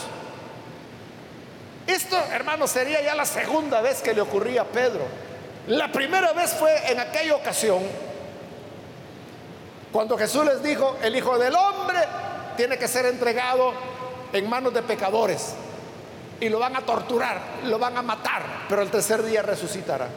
Esto, 1.87 2.17
hermano, 2.33 2.67
sería 2.67 3.03
ya 3.03 3.15
la 3.15 3.27
segunda 3.27 3.81
vez 3.81 4.01
que 4.01 4.15
le 4.15 4.21
ocurría 4.21 4.63
a 4.63 4.65
Pedro. 4.65 5.05
La 5.67 5.91
primera 5.91 6.33
vez 6.33 6.53
fue 6.55 6.91
en 6.91 7.01
aquella 7.01 7.37
ocasión 7.37 7.83
cuando 9.95 10.19
Jesús 10.19 10.45
les 10.45 10.61
dijo, 10.61 10.97
el 11.03 11.15
Hijo 11.15 11.39
del 11.39 11.55
Hombre 11.55 12.01
tiene 12.57 12.77
que 12.77 12.89
ser 12.89 13.07
entregado 13.07 13.73
en 14.33 14.51
manos 14.51 14.75
de 14.75 14.83
pecadores 14.83 15.55
y 16.41 16.49
lo 16.49 16.59
van 16.59 16.75
a 16.75 16.81
torturar, 16.81 17.41
lo 17.63 17.79
van 17.79 17.97
a 17.97 18.03
matar, 18.03 18.43
pero 18.69 18.83
el 18.83 18.91
tercer 18.91 19.23
día 19.23 19.43
resucitará. 19.43 20.09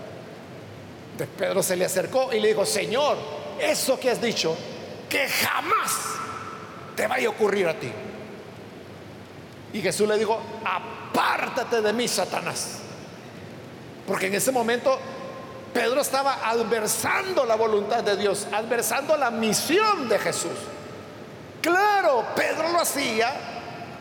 Pedro 1.25 1.63
se 1.63 1.75
le 1.75 1.85
acercó 1.85 2.31
y 2.31 2.39
le 2.39 2.49
dijo, 2.49 2.65
Señor, 2.65 3.17
eso 3.59 3.99
que 3.99 4.11
has 4.11 4.21
dicho, 4.21 4.55
que 5.09 5.27
jamás 5.27 6.15
te 6.95 7.07
vaya 7.07 7.27
a 7.27 7.31
ocurrir 7.31 7.67
a 7.67 7.73
ti. 7.73 7.91
Y 9.73 9.81
Jesús 9.81 10.07
le 10.07 10.17
dijo, 10.17 10.39
apártate 10.63 11.81
de 11.81 11.93
mí, 11.93 12.07
Satanás. 12.07 12.79
Porque 14.05 14.27
en 14.27 14.35
ese 14.35 14.51
momento 14.51 14.97
Pedro 15.73 16.01
estaba 16.01 16.47
adversando 16.47 17.45
la 17.45 17.55
voluntad 17.55 18.03
de 18.03 18.15
Dios, 18.15 18.47
adversando 18.51 19.17
la 19.17 19.29
misión 19.29 20.07
de 20.07 20.17
Jesús. 20.17 20.57
Claro, 21.61 22.25
Pedro 22.35 22.69
lo 22.69 22.79
hacía 22.79 23.33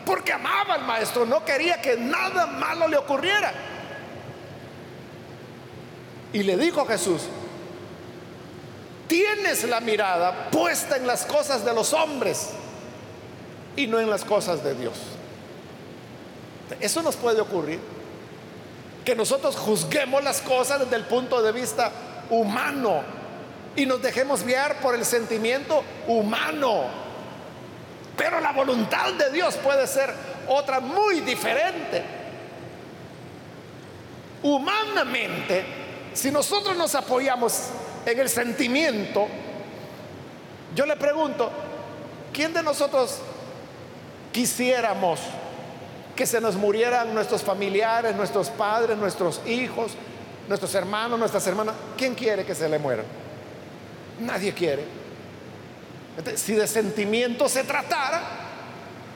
porque 0.05 0.31
amaba 0.31 0.75
al 0.75 0.83
maestro, 0.83 1.25
no 1.25 1.43
quería 1.43 1.81
que 1.81 1.97
nada 1.97 2.47
malo 2.47 2.87
le 2.87 2.97
ocurriera. 2.97 3.53
Y 6.33 6.43
le 6.43 6.57
dijo 6.57 6.81
a 6.81 6.85
Jesús, 6.85 7.21
tienes 9.07 9.63
la 9.63 9.79
mirada 9.79 10.49
puesta 10.51 10.97
en 10.97 11.07
las 11.07 11.25
cosas 11.25 11.63
de 11.63 11.73
los 11.73 11.93
hombres 11.93 12.49
y 13.75 13.87
no 13.87 13.99
en 13.99 14.09
las 14.09 14.25
cosas 14.25 14.63
de 14.63 14.75
Dios. 14.75 14.95
Eso 16.79 17.01
nos 17.01 17.15
puede 17.15 17.41
ocurrir. 17.41 17.79
Que 19.05 19.15
nosotros 19.15 19.55
juzguemos 19.55 20.21
las 20.21 20.41
cosas 20.41 20.81
desde 20.81 20.97
el 20.97 21.05
punto 21.05 21.41
de 21.41 21.53
vista 21.53 21.91
humano 22.29 23.01
y 23.77 23.85
nos 23.85 24.01
dejemos 24.01 24.43
guiar 24.43 24.81
por 24.81 24.95
el 24.95 25.05
sentimiento 25.05 25.81
humano. 26.07 26.85
Pero 28.17 28.41
la 28.41 28.51
voluntad 28.51 29.13
de 29.13 29.31
Dios 29.31 29.55
puede 29.55 29.87
ser 29.87 30.11
otra 30.49 30.79
muy 30.79 31.21
diferente. 31.21 32.03
Humanamente, 34.43 35.63
si 36.17 36.31
nosotros 36.31 36.75
nos 36.75 36.95
apoyamos 36.95 37.65
en 38.03 38.19
el 38.19 38.27
sentimiento, 38.27 39.27
yo 40.73 40.87
le 40.87 40.95
pregunto, 40.95 41.51
¿quién 42.33 42.53
de 42.53 42.63
nosotros 42.63 43.19
quisiéramos 44.31 45.19
que 46.15 46.25
se 46.25 46.41
nos 46.41 46.55
murieran 46.55 47.13
nuestros 47.13 47.43
familiares, 47.43 48.15
nuestros 48.15 48.49
padres, 48.49 48.97
nuestros 48.97 49.41
hijos, 49.45 49.91
nuestros 50.47 50.73
hermanos, 50.73 51.19
nuestras 51.19 51.45
hermanas? 51.45 51.75
¿Quién 51.95 52.15
quiere 52.15 52.43
que 52.43 52.55
se 52.55 52.67
le 52.67 52.79
mueran? 52.79 53.05
Nadie 54.19 54.55
quiere. 54.55 54.85
si 56.33 56.53
de 56.53 56.65
sentimiento 56.65 57.47
se 57.47 57.63
tratara, 57.63 58.23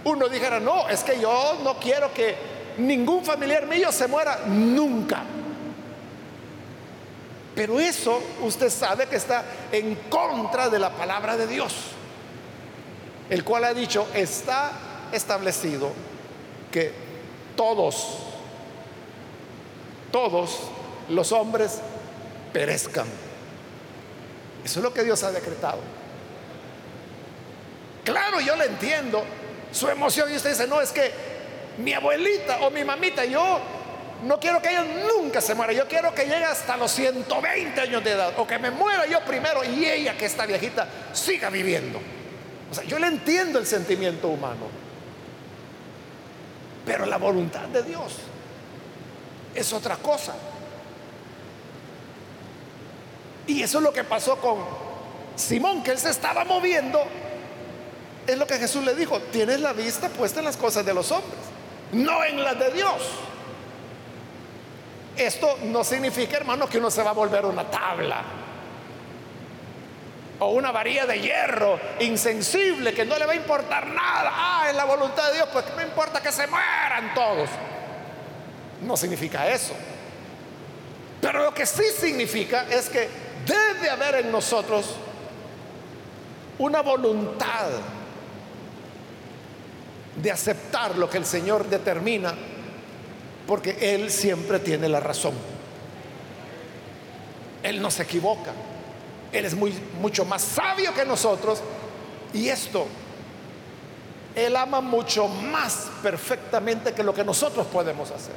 uno 0.04 0.30
dijera, 0.30 0.60
no, 0.60 0.88
es 0.88 1.04
que 1.04 1.20
yo 1.20 1.58
no 1.64 1.80
quiero 1.80 2.14
que 2.14 2.36
ningún 2.78 3.26
familiar 3.26 3.66
mío 3.66 3.92
se 3.92 4.08
muera 4.08 4.42
nunca. 4.46 5.24
Pero 7.56 7.80
eso 7.80 8.22
usted 8.42 8.70
sabe 8.70 9.08
que 9.08 9.18
está 9.18 9.44
en 9.72 9.96
contra 10.10 10.70
de 10.70 10.80
la 10.80 10.92
palabra 10.92 11.36
de 11.36 11.48
Dios, 11.48 11.74
el 13.30 13.44
cual 13.44 13.66
ha 13.66 13.74
dicho, 13.74 14.08
está 14.14 14.72
establecido 15.12 15.92
que 16.72 16.94
todos, 17.56 18.20
todos 20.12 20.60
los 21.10 21.32
hombres 21.32 21.80
perezcan. 22.54 23.08
Eso 24.64 24.80
es 24.80 24.84
lo 24.84 24.94
que 24.94 25.04
Dios 25.04 25.22
ha 25.24 25.32
decretado. 25.32 25.80
Claro, 28.06 28.40
yo 28.40 28.56
le 28.56 28.66
entiendo 28.66 29.24
su 29.72 29.88
emoción 29.90 30.32
y 30.32 30.36
usted 30.36 30.52
dice, 30.52 30.68
no, 30.68 30.82
es 30.82 30.92
que 30.92 31.12
mi 31.78 31.94
abuelita 31.94 32.62
o 32.62 32.72
mi 32.72 32.84
mamita, 32.84 33.26
yo 33.26 33.60
no 34.24 34.40
quiero 34.40 34.62
que 34.62 34.70
ella 34.70 34.86
nunca 35.18 35.42
se 35.42 35.56
muera, 35.56 35.74
yo 35.74 35.88
quiero 35.88 36.14
que 36.14 36.24
llegue 36.24 36.46
hasta 36.46 36.78
los 36.78 36.92
120 36.92 37.82
años 37.82 38.04
de 38.04 38.12
edad 38.12 38.34
o 38.38 38.46
que 38.46 38.60
me 38.60 38.70
muera 38.70 39.06
yo 39.08 39.20
primero 39.22 39.64
y 39.64 39.86
ella 39.86 40.16
que 40.18 40.26
está 40.26 40.46
viejita 40.46 40.88
siga 41.14 41.50
viviendo. 41.50 42.00
O 42.70 42.74
sea, 42.74 42.84
yo 42.84 43.00
le 43.00 43.08
entiendo 43.08 43.60
el 43.60 43.66
sentimiento 43.66 44.28
humano, 44.28 44.68
pero 46.86 47.06
la 47.06 47.18
voluntad 47.18 47.68
de 47.68 47.84
Dios 47.84 48.14
es 49.56 49.74
otra 49.74 49.98
cosa. 49.98 50.34
Y 53.48 53.64
eso 53.64 53.80
es 53.80 53.84
lo 53.84 53.92
que 53.92 54.04
pasó 54.04 54.38
con 54.38 54.60
Simón, 55.36 55.84
que 55.84 55.92
él 55.92 55.98
se 55.98 56.12
estaba 56.12 56.46
moviendo. 56.46 57.04
Es 58.28 58.38
lo 58.38 58.46
que 58.46 58.58
Jesús 58.58 58.86
le 58.86 58.94
dijo, 58.94 59.20
tienes 59.20 59.60
la 59.60 59.74
vista 59.74 60.08
puesta 60.08 60.40
en 60.40 60.46
las 60.46 60.58
cosas 60.58 60.86
de 60.86 60.94
los 60.94 61.12
hombres, 61.12 61.40
no 61.92 62.24
en 62.24 62.44
las 62.44 62.58
de 62.58 62.72
Dios. 62.72 63.02
Esto 65.16 65.58
no 65.64 65.84
significa, 65.84 66.38
hermano, 66.38 66.68
que 66.68 66.78
uno 66.78 66.90
se 66.90 67.04
va 67.04 67.12
a 67.12 67.14
volver 67.14 67.46
una 67.46 67.70
tabla 67.70 68.24
o 70.40 70.50
una 70.50 70.72
varilla 70.72 71.06
de 71.06 71.20
hierro 71.20 71.80
insensible 72.00 72.94
que 72.94 73.06
no 73.06 73.18
le 73.20 73.26
va 73.26 73.34
a 73.34 73.36
importar 73.36 73.88
nada. 73.88 74.32
Ah, 74.34 74.68
en 74.70 74.76
la 74.76 74.86
voluntad 74.86 75.28
de 75.30 75.36
Dios, 75.36 75.50
pues 75.54 75.66
me 75.78 75.84
importa 75.84 76.22
que 76.22 76.32
se 76.32 76.48
mueran 76.48 77.14
todos. 77.14 77.50
No 78.82 78.98
significa 78.98 79.48
eso. 79.52 79.74
Pero 81.22 81.44
lo 81.44 81.54
que 81.54 81.68
sí 81.68 81.84
significa 81.96 82.66
es 82.72 82.90
que 82.90 83.08
debe 83.46 83.90
haber 83.92 84.26
en 84.26 84.32
nosotros 84.32 84.96
una 86.58 86.82
voluntad 86.82 87.68
de 90.16 90.32
aceptar 90.32 90.98
lo 90.98 91.08
que 91.08 91.20
el 91.20 91.26
Señor 91.26 91.68
determina, 91.68 92.34
porque 93.52 93.76
Él 93.82 94.10
siempre 94.10 94.60
tiene 94.60 94.88
la 94.88 95.02
razón. 95.02 95.34
Él 97.62 97.82
no 97.82 97.92
se 97.92 98.04
equivoca. 98.04 98.54
Él 99.30 99.44
es 99.44 99.58
mucho 100.00 100.24
más 100.24 100.42
sabio 100.42 100.94
que 100.94 101.04
nosotros. 101.04 101.62
Y 102.32 102.48
esto, 102.48 102.88
Él 104.36 104.56
ama 104.56 104.80
mucho 104.80 105.28
más 105.28 105.92
perfectamente 106.02 106.94
que 106.94 107.04
lo 107.04 107.14
que 107.14 107.26
nosotros 107.26 107.68
podemos 107.68 108.10
hacer. 108.12 108.36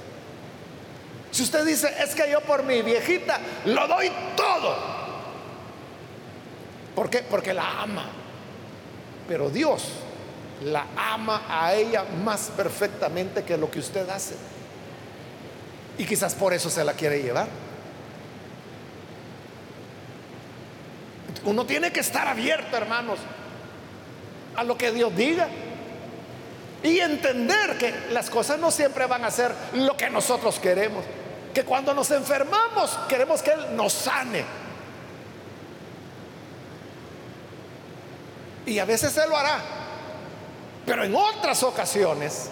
Si 1.31 1.44
usted 1.44 1.64
dice, 1.64 1.94
es 2.03 2.12
que 2.12 2.29
yo 2.29 2.40
por 2.40 2.64
mi 2.64 2.83
viejita 2.83 3.38
lo 3.66 3.87
doy 3.87 4.11
todo. 4.37 4.77
¿Por 6.96 7.09
qué? 7.09 7.18
Porque 7.20 7.55
la 7.55 7.83
ama. 7.83 8.07
Pero 9.29 9.48
Dios 9.48 9.85
la 10.64 10.87
ama 10.96 11.44
a 11.48 11.72
ella 11.72 12.05
más 12.24 12.50
perfectamente 12.57 13.44
que 13.44 13.57
lo 13.57 13.70
que 13.70 13.79
usted 13.79 14.09
hace. 14.11 14.35
Y 15.98 16.04
quizás 16.04 16.35
por 16.35 16.52
eso 16.52 16.70
se 16.70 16.85
la 16.85 16.94
quiere 16.94 17.22
llevar. 17.22 17.48
Uno 21.44 21.66
tiene 21.66 21.92
que 21.92 22.00
estar 22.00 22.26
abierto, 22.26 22.76
hermanos, 22.76 23.18
a 24.57 24.64
lo 24.64 24.76
que 24.76 24.92
Dios 24.92 25.14
diga. 25.14 25.48
Y 26.83 26.98
entender 26.98 27.78
que 27.78 27.94
las 28.12 28.28
cosas 28.28 28.59
no 28.59 28.70
siempre 28.70 29.07
van 29.07 29.24
a 29.24 29.30
ser 29.30 29.52
lo 29.74 29.96
que 29.96 30.11
nosotros 30.11 30.59
queremos 30.59 31.04
que 31.54 31.64
cuando 31.64 31.94
nos 31.94 32.11
enfermamos 32.11 32.98
queremos 33.09 33.40
que 33.40 33.52
Él 33.52 33.76
nos 33.76 33.92
sane. 33.92 34.44
Y 38.66 38.78
a 38.78 38.85
veces 38.85 39.16
Él 39.16 39.30
lo 39.30 39.37
hará. 39.37 39.62
Pero 40.85 41.04
en 41.04 41.14
otras 41.14 41.62
ocasiones, 41.62 42.48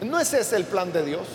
no 0.00 0.18
ese 0.18 0.40
es 0.40 0.52
el 0.52 0.64
plan 0.64 0.92
de 0.92 1.04
Dios. 1.04 1.28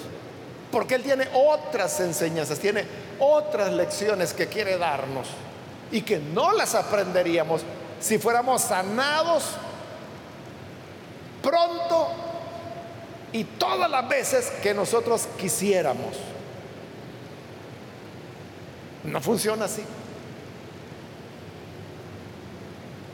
Porque 0.73 0.95
Él 0.95 1.03
tiene 1.03 1.27
otras 1.31 1.99
enseñanzas, 1.99 2.57
tiene 2.57 2.83
otras 3.19 3.71
lecciones 3.71 4.33
que 4.33 4.47
quiere 4.47 4.75
darnos 4.79 5.27
y 5.91 6.01
que 6.01 6.17
no 6.17 6.51
las 6.51 6.73
aprenderíamos 6.73 7.61
si 7.99 8.17
fuéramos 8.17 8.63
sanados 8.63 9.51
pronto 11.43 12.07
y 13.31 13.43
todas 13.43 13.87
las 13.87 14.09
veces 14.09 14.51
que 14.63 14.73
nosotros 14.73 15.27
quisiéramos. 15.37 16.17
No 19.03 19.21
funciona 19.21 19.65
así. 19.65 19.83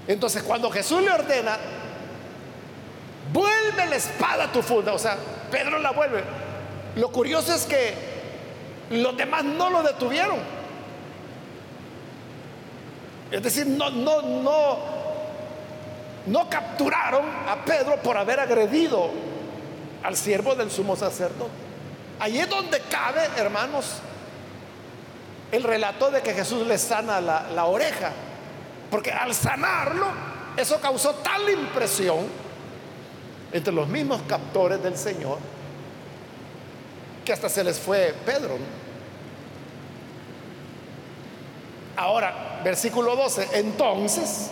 Entonces 0.07 0.43
cuando 0.43 0.71
Jesús 0.71 1.01
le 1.01 1.11
ordena, 1.11 1.57
vuelve 3.33 3.85
la 3.85 3.97
espada 3.97 4.45
a 4.45 4.51
tu 4.53 4.61
funda, 4.61 4.93
o 4.93 4.99
sea, 4.99 5.17
Pedro 5.51 5.77
la 5.79 5.91
vuelve. 5.91 6.48
Lo 6.95 7.11
curioso 7.11 7.53
es 7.53 7.65
que 7.65 7.93
los 8.89 9.15
demás 9.15 9.43
no 9.43 9.69
lo 9.69 9.83
detuvieron. 9.83 10.39
Es 13.31 13.43
decir, 13.43 13.67
no, 13.67 13.89
no, 13.91 14.21
no, 14.21 14.77
no 16.25 16.49
capturaron 16.49 17.25
a 17.47 17.63
Pedro 17.63 17.97
por 17.97 18.17
haber 18.17 18.39
agredido 18.39 19.11
al 20.03 20.15
siervo 20.15 20.55
del 20.55 20.71
sumo 20.71 20.95
sacerdote. 20.95 21.51
Ahí 22.19 22.39
es 22.39 22.49
donde 22.49 22.81
cabe, 22.81 23.21
hermanos, 23.37 23.97
el 25.51 25.63
relato 25.63 26.09
de 26.11 26.21
que 26.21 26.33
Jesús 26.33 26.65
le 26.65 26.77
sana 26.77 27.21
la, 27.21 27.49
la 27.53 27.65
oreja. 27.65 28.11
Porque 28.89 29.11
al 29.11 29.35
sanarlo, 29.35 30.07
eso 30.57 30.81
causó 30.81 31.13
tal 31.15 31.47
impresión 31.49 32.25
entre 33.51 33.71
los 33.71 33.87
mismos 33.87 34.21
captores 34.27 34.81
del 34.81 34.97
Señor 34.97 35.37
que 37.29 37.33
hasta 37.33 37.47
se 37.47 37.63
les 37.63 37.79
fue 37.79 38.11
Pedro. 38.25 38.57
Ahora, 41.95 42.59
versículo 42.63 43.15
12, 43.15 43.49
entonces 43.53 44.49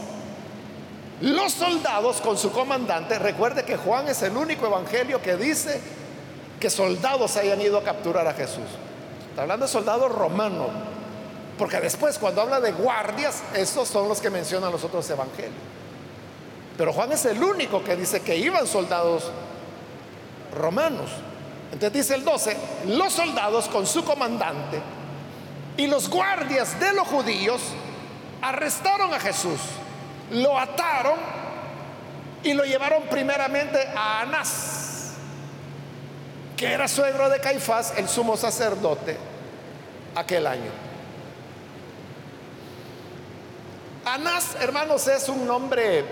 los 1.22 1.54
soldados 1.54 2.22
con 2.22 2.38
su 2.38 2.52
comandante, 2.52 3.18
recuerde 3.18 3.66
que 3.66 3.78
Juan 3.78 4.08
es 4.10 4.22
el 4.22 4.38
único 4.38 4.68
evangelio 4.68 5.20
que 5.24 5.38
dice 5.38 5.82
que 6.60 6.70
soldados 6.70 7.36
hayan 7.38 7.60
ido 7.60 7.80
a 7.80 7.84
capturar 7.84 8.28
a 8.28 8.34
Jesús. 8.34 8.68
Está 9.32 9.42
hablando 9.42 9.66
de 9.66 9.72
soldados 9.72 10.12
romanos, 10.12 10.70
porque 11.58 11.80
después 11.80 12.20
cuando 12.20 12.44
habla 12.44 12.60
de 12.60 12.74
guardias, 12.74 13.42
esos 13.56 13.88
son 13.88 14.08
los 14.08 14.22
que 14.22 14.30
mencionan 14.30 14.72
los 14.72 14.84
otros 14.84 15.10
evangelios. 15.10 15.56
Pero 16.78 16.94
Juan 16.94 17.12
es 17.12 17.26
el 17.26 17.42
único 17.42 17.84
que 17.84 17.96
dice 17.96 18.22
que 18.22 18.38
iban 18.38 18.68
soldados 18.68 19.32
romanos. 20.56 21.10
Entonces 21.72 21.94
dice 21.94 22.16
el 22.16 22.24
12, 22.24 22.58
los 22.88 23.14
soldados 23.14 23.68
con 23.68 23.86
su 23.86 24.04
comandante 24.04 24.82
y 25.76 25.88
los 25.88 26.10
guardias 26.10 26.80
de 26.80 26.94
los 26.94 27.08
judíos 27.08 27.62
arrestaron 28.42 29.14
a 29.14 29.20
Jesús 29.20 29.60
lo 30.32 30.58
ataron 30.58 31.18
y 32.44 32.54
lo 32.54 32.64
llevaron 32.64 33.04
primeramente 33.04 33.88
a 33.96 34.22
Anás. 34.22 34.84
que 36.56 36.74
era 36.74 36.88
suegro 36.88 37.30
de 37.30 37.40
Caifás, 37.40 37.94
el 37.98 38.10
sumo 38.10 38.36
sacerdote, 38.36 39.16
aquel 40.16 40.48
año. 40.48 40.72
Anás, 44.04 44.58
hermanos, 44.60 45.08
es 45.08 45.30
un 45.30 45.46
nombre, 45.46 46.04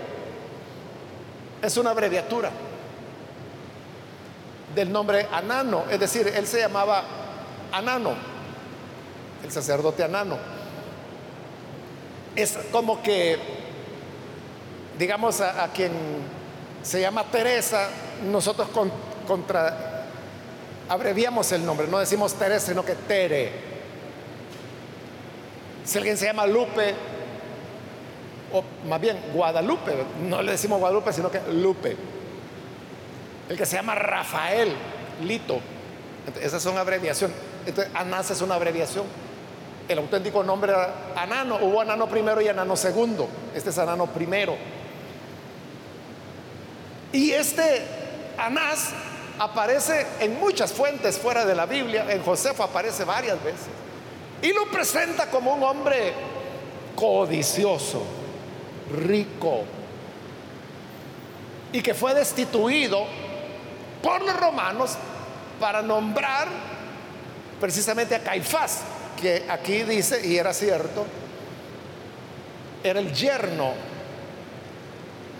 es 1.60 1.76
una 1.76 1.90
abreviatura 1.90 2.52
del 4.76 4.92
nombre 4.92 5.26
Anano, 5.32 5.84
es 5.90 5.98
decir, 5.98 6.30
él 6.36 6.46
se 6.46 6.60
llamaba 6.60 7.02
Anano, 7.72 8.12
el 9.42 9.50
sacerdote 9.50 10.04
Anano. 10.04 10.36
Es 12.36 12.58
como 12.70 13.02
que, 13.02 13.38
digamos, 14.98 15.40
a, 15.40 15.66
quien 15.72 15.92
se 16.82 17.00
llama 17.00 17.24
Teresa, 17.24 17.88
nosotros 18.30 18.68
contra, 19.26 20.04
abreviamos 20.90 21.50
el 21.52 21.64
nombre, 21.64 21.88
no 21.88 21.98
decimos 21.98 22.34
Teresa, 22.34 22.66
sino 22.66 22.84
que 22.84 22.94
Tere. 22.94 23.52
Si 25.86 25.96
alguien 25.96 26.18
se 26.18 26.26
llama 26.26 26.46
Lupe, 26.46 26.94
o 28.52 28.62
más 28.86 29.00
bien 29.00 29.18
Guadalupe, 29.32 29.94
no 30.28 30.42
le 30.42 30.52
decimos 30.52 30.78
Guadalupe, 30.78 31.14
sino 31.14 31.30
que 31.30 31.40
Lupe. 31.50 31.96
El 33.48 33.56
que 33.56 33.66
se 33.66 33.76
llama 33.76 33.94
Rafael, 33.94 34.74
Lito. 35.22 35.60
esas 36.40 36.62
son 36.62 36.76
abreviaciones. 36.76 37.36
Entonces, 37.66 37.92
Anás 37.94 38.30
es 38.30 38.40
una 38.40 38.54
abreviación. 38.56 39.04
El 39.88 39.98
auténtico 39.98 40.42
nombre 40.42 40.72
era 40.72 41.12
Anano. 41.16 41.58
Hubo 41.60 41.80
Anano 41.80 42.08
primero 42.08 42.40
y 42.40 42.48
Anano 42.48 42.76
segundo. 42.76 43.28
Este 43.54 43.70
es 43.70 43.78
Anano 43.78 44.06
primero. 44.06 44.56
Y 47.12 47.30
este 47.30 47.82
Anás 48.36 48.90
aparece 49.38 50.06
en 50.20 50.38
muchas 50.40 50.72
fuentes 50.72 51.18
fuera 51.18 51.44
de 51.44 51.54
la 51.54 51.66
Biblia. 51.66 52.06
En 52.08 52.22
Josefo 52.22 52.64
aparece 52.64 53.04
varias 53.04 53.42
veces. 53.44 53.66
Y 54.42 54.52
lo 54.52 54.66
presenta 54.66 55.30
como 55.30 55.54
un 55.54 55.62
hombre 55.62 56.12
codicioso, 56.94 58.02
rico, 58.90 59.64
y 61.72 61.82
que 61.82 61.94
fue 61.94 62.14
destituido 62.14 63.06
por 64.06 64.22
los 64.22 64.36
romanos 64.36 64.92
para 65.58 65.82
nombrar 65.82 66.46
precisamente 67.60 68.14
a 68.14 68.20
Caifás, 68.20 68.82
que 69.20 69.44
aquí 69.48 69.82
dice, 69.82 70.24
y 70.24 70.36
era 70.36 70.54
cierto, 70.54 71.04
era 72.84 73.00
el 73.00 73.12
yerno 73.12 73.72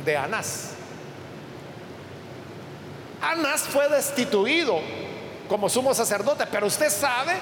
de 0.05 0.17
Anás. 0.17 0.71
Anás 3.23 3.61
fue 3.61 3.89
destituido 3.89 4.81
como 5.49 5.69
sumo 5.69 5.95
sacerdote, 5.95 6.45
pero 6.51 6.67
usted 6.67 6.91
sabe 6.91 7.35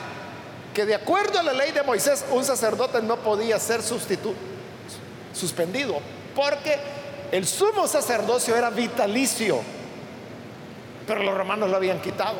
que 0.75 0.85
de 0.85 0.95
acuerdo 0.95 1.39
a 1.39 1.43
la 1.43 1.55
ley 1.55 1.73
de 1.73 1.83
Moisés, 1.85 2.23
un 2.33 2.45
sacerdote 2.45 3.01
no 3.01 3.17
podía 3.17 3.59
ser 3.59 3.81
suspendido, 5.33 6.01
porque 6.37 6.77
el 7.33 7.47
sumo 7.47 7.89
sacerdocio 7.89 8.55
era 8.55 8.69
vitalicio 8.69 9.63
pero 11.07 11.23
los 11.23 11.37
romanos 11.37 11.71
lo 11.71 11.77
habían 11.77 12.01
quitado. 12.01 12.37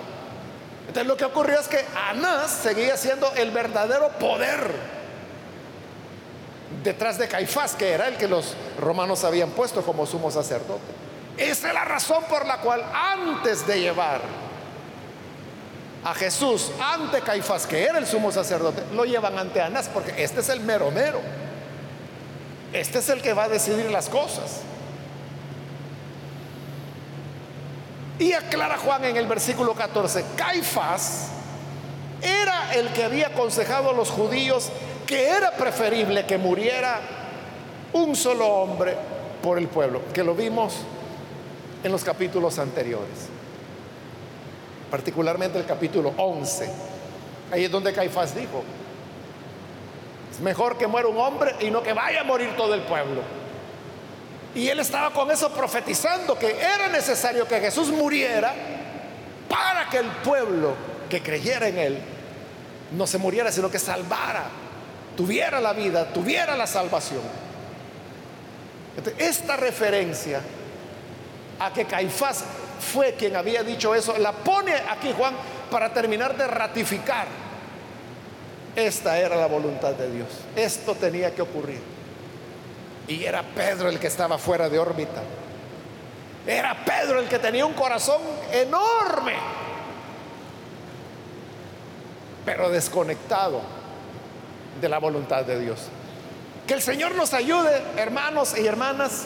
Entonces 0.87 1.07
lo 1.07 1.17
que 1.17 1.25
ocurrió 1.25 1.59
es 1.59 1.69
que 1.69 1.85
Anás 2.09 2.51
seguía 2.51 2.97
siendo 2.97 3.33
el 3.35 3.51
verdadero 3.51 4.09
poder 4.19 4.71
detrás 6.83 7.19
de 7.19 7.29
Caifás, 7.29 7.75
que 7.75 7.91
era 7.91 8.09
el 8.09 8.17
que 8.17 8.29
los 8.29 8.55
romanos 8.81 9.25
habían 9.25 9.51
puesto 9.51 9.83
como 9.83 10.07
sumo 10.07 10.31
sacerdote. 10.31 10.83
Esa 11.37 11.69
es 11.69 11.75
la 11.75 11.85
razón 11.85 12.23
por 12.29 12.47
la 12.47 12.59
cual 12.59 12.85
antes 12.93 13.67
de 13.67 13.81
llevar 13.81 14.21
a 16.05 16.15
Jesús 16.15 16.71
ante 16.81 17.23
Caifás, 17.23 17.67
que 17.67 17.83
era 17.83 17.99
el 17.99 18.07
sumo 18.07 18.31
sacerdote, 18.31 18.83
lo 18.93 19.05
llevan 19.05 19.39
ante 19.39 19.61
Anás, 19.61 19.89
porque 19.93 20.23
este 20.23 20.41
es 20.41 20.49
el 20.51 20.61
mero 20.61 20.91
mero. 20.91 21.21
Este 22.73 22.99
es 22.99 23.09
el 23.09 23.23
que 23.23 23.33
va 23.33 23.45
a 23.45 23.49
decidir 23.49 23.91
las 23.91 24.09
cosas. 24.09 24.61
Y 28.19 28.33
aclara 28.33 28.79
Juan 28.79 29.05
en 29.05 29.17
el 29.17 29.27
versículo 29.27 29.75
14, 29.75 30.25
Caifás 30.37 31.31
era 32.23 32.75
el 32.75 32.89
que 32.89 33.05
había 33.05 33.29
aconsejado 33.29 33.91
a 33.91 33.93
los 33.93 34.11
judíos 34.11 34.71
que 35.07 35.29
era 35.29 35.53
preferible 35.53 36.25
que 36.25 36.39
muriera 36.39 37.01
un 37.93 38.15
solo 38.15 38.47
hombre 38.47 38.97
por 39.43 39.59
el 39.59 39.69
pueblo, 39.69 40.01
que 40.13 40.23
lo 40.23 40.35
vimos 40.35 40.77
en 41.83 41.93
los 41.93 42.03
capítulos 42.05 42.59
anteriores, 42.59 43.29
particularmente 44.91 45.59
el 45.59 45.67
capítulo 45.67 46.15
11. 46.17 46.71
Ahí 47.53 47.65
es 47.65 47.71
donde 47.71 47.93
Caifás 47.93 48.35
dijo, 48.35 48.63
es 50.33 50.41
mejor 50.41 50.79
que 50.79 50.87
muera 50.87 51.09
un 51.09 51.19
hombre 51.19 51.55
y 51.61 51.71
no 51.71 51.83
que 51.83 51.93
vaya 51.93 52.23
a 52.23 52.25
morir 52.25 52.57
todo 52.57 52.75
el 52.75 52.81
pueblo. 52.83 53.21
Y 54.55 54.69
él 54.69 54.79
estaba 54.79 55.13
con 55.13 55.31
eso 55.31 55.51
profetizando 55.51 56.39
que 56.39 56.53
era 56.61 56.89
necesario 56.89 57.47
que 57.47 57.61
Jesús 57.61 57.91
muriera 57.91 58.55
para 59.49 59.89
que 59.89 59.99
el 59.99 60.07
pueblo 60.23 60.75
que 61.09 61.23
creyera 61.23 61.69
en 61.69 61.79
él 61.79 61.99
no 62.93 63.07
se 63.07 63.19
muriera, 63.19 63.51
sino 63.51 63.71
que 63.71 63.79
salvara, 63.79 64.45
tuviera 65.17 65.61
la 65.61 65.73
vida, 65.73 66.13
tuviera 66.13 66.57
la 66.57 66.67
salvación. 66.67 67.23
esta 69.19 69.57
referencia 69.57 70.41
a 71.59 71.73
que 71.73 71.85
Caifás 71.85 72.45
fue 72.93 73.15
quien 73.15 73.35
había 73.35 73.63
dicho 73.63 73.95
eso, 73.95 74.17
la 74.19 74.33
pone 74.33 74.73
aquí 74.89 75.13
Juan 75.17 75.35
para 75.71 75.93
terminar 75.93 76.37
de 76.37 76.47
ratificar. 76.47 77.27
Esta 78.77 79.19
era 79.19 79.37
la 79.37 79.47
voluntad 79.47 79.93
de 79.93 80.11
Dios. 80.11 80.29
Esto 80.57 80.95
tenía 80.95 81.35
que 81.35 81.43
ocurrir. 81.43 81.94
Y 83.07 83.25
era 83.25 83.43
Pedro 83.43 83.89
el 83.89 83.99
que 83.99 84.07
estaba 84.07 84.39
fuera 84.39 84.69
de 84.69 84.79
órbita. 84.79 85.23
Era 86.47 86.85
Pedro 86.85 87.21
el 87.21 87.29
que 87.29 87.39
tenía 87.39 87.65
un 87.65 87.73
corazón 87.73 88.21
enorme, 88.53 89.35
pero 92.45 92.69
desconectado 92.69 93.63
de 94.81 94.89
la 94.89 94.99
voluntad 94.99 95.45
de 95.45 95.59
Dios. 95.59 95.89
Que 96.67 96.75
el 96.75 96.83
Señor 96.83 97.15
nos 97.15 97.33
ayude, 97.35 97.83
hermanos 97.97 98.55
y 98.59 98.67
hermanas, 98.67 99.25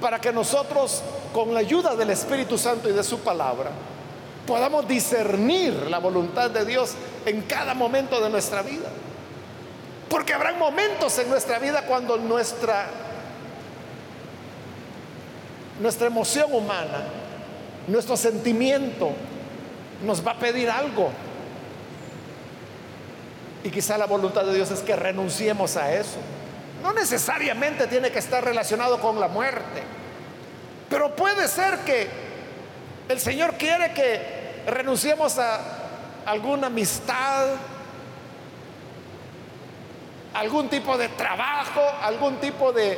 para 0.00 0.20
que 0.20 0.32
nosotros, 0.32 1.02
con 1.32 1.54
la 1.54 1.60
ayuda 1.60 1.96
del 1.96 2.10
Espíritu 2.10 2.56
Santo 2.58 2.88
y 2.88 2.92
de 2.92 3.02
su 3.02 3.20
palabra, 3.20 3.70
podamos 4.46 4.86
discernir 4.86 5.74
la 5.88 5.98
voluntad 5.98 6.50
de 6.50 6.64
Dios 6.64 6.94
en 7.26 7.42
cada 7.42 7.74
momento 7.74 8.20
de 8.20 8.30
nuestra 8.30 8.62
vida. 8.62 8.88
Porque 10.08 10.32
habrá 10.32 10.52
momentos 10.54 11.18
en 11.18 11.28
nuestra 11.28 11.58
vida 11.58 11.82
cuando 11.82 12.16
nuestra, 12.16 12.86
nuestra 15.80 16.06
emoción 16.06 16.52
humana, 16.52 17.04
nuestro 17.86 18.16
sentimiento 18.16 19.12
nos 20.04 20.26
va 20.26 20.32
a 20.32 20.38
pedir 20.38 20.70
algo. 20.70 21.10
Y 23.64 23.70
quizá 23.70 23.98
la 23.98 24.06
voluntad 24.06 24.44
de 24.44 24.54
Dios 24.54 24.70
es 24.70 24.80
que 24.80 24.96
renunciemos 24.96 25.76
a 25.76 25.92
eso. 25.92 26.18
No 26.82 26.92
necesariamente 26.92 27.86
tiene 27.86 28.10
que 28.10 28.20
estar 28.20 28.42
relacionado 28.44 29.00
con 29.00 29.18
la 29.18 29.28
muerte. 29.28 29.82
Pero 30.88 31.14
puede 31.14 31.48
ser 31.48 31.78
que 31.80 32.08
el 33.08 33.20
Señor 33.20 33.54
quiere 33.54 33.92
que 33.92 34.62
renunciemos 34.66 35.38
a 35.38 35.60
alguna 36.24 36.68
amistad, 36.68 37.48
algún 40.38 40.68
tipo 40.68 40.96
de 40.96 41.08
trabajo, 41.08 41.80
algún 42.00 42.36
tipo 42.36 42.72
de 42.72 42.96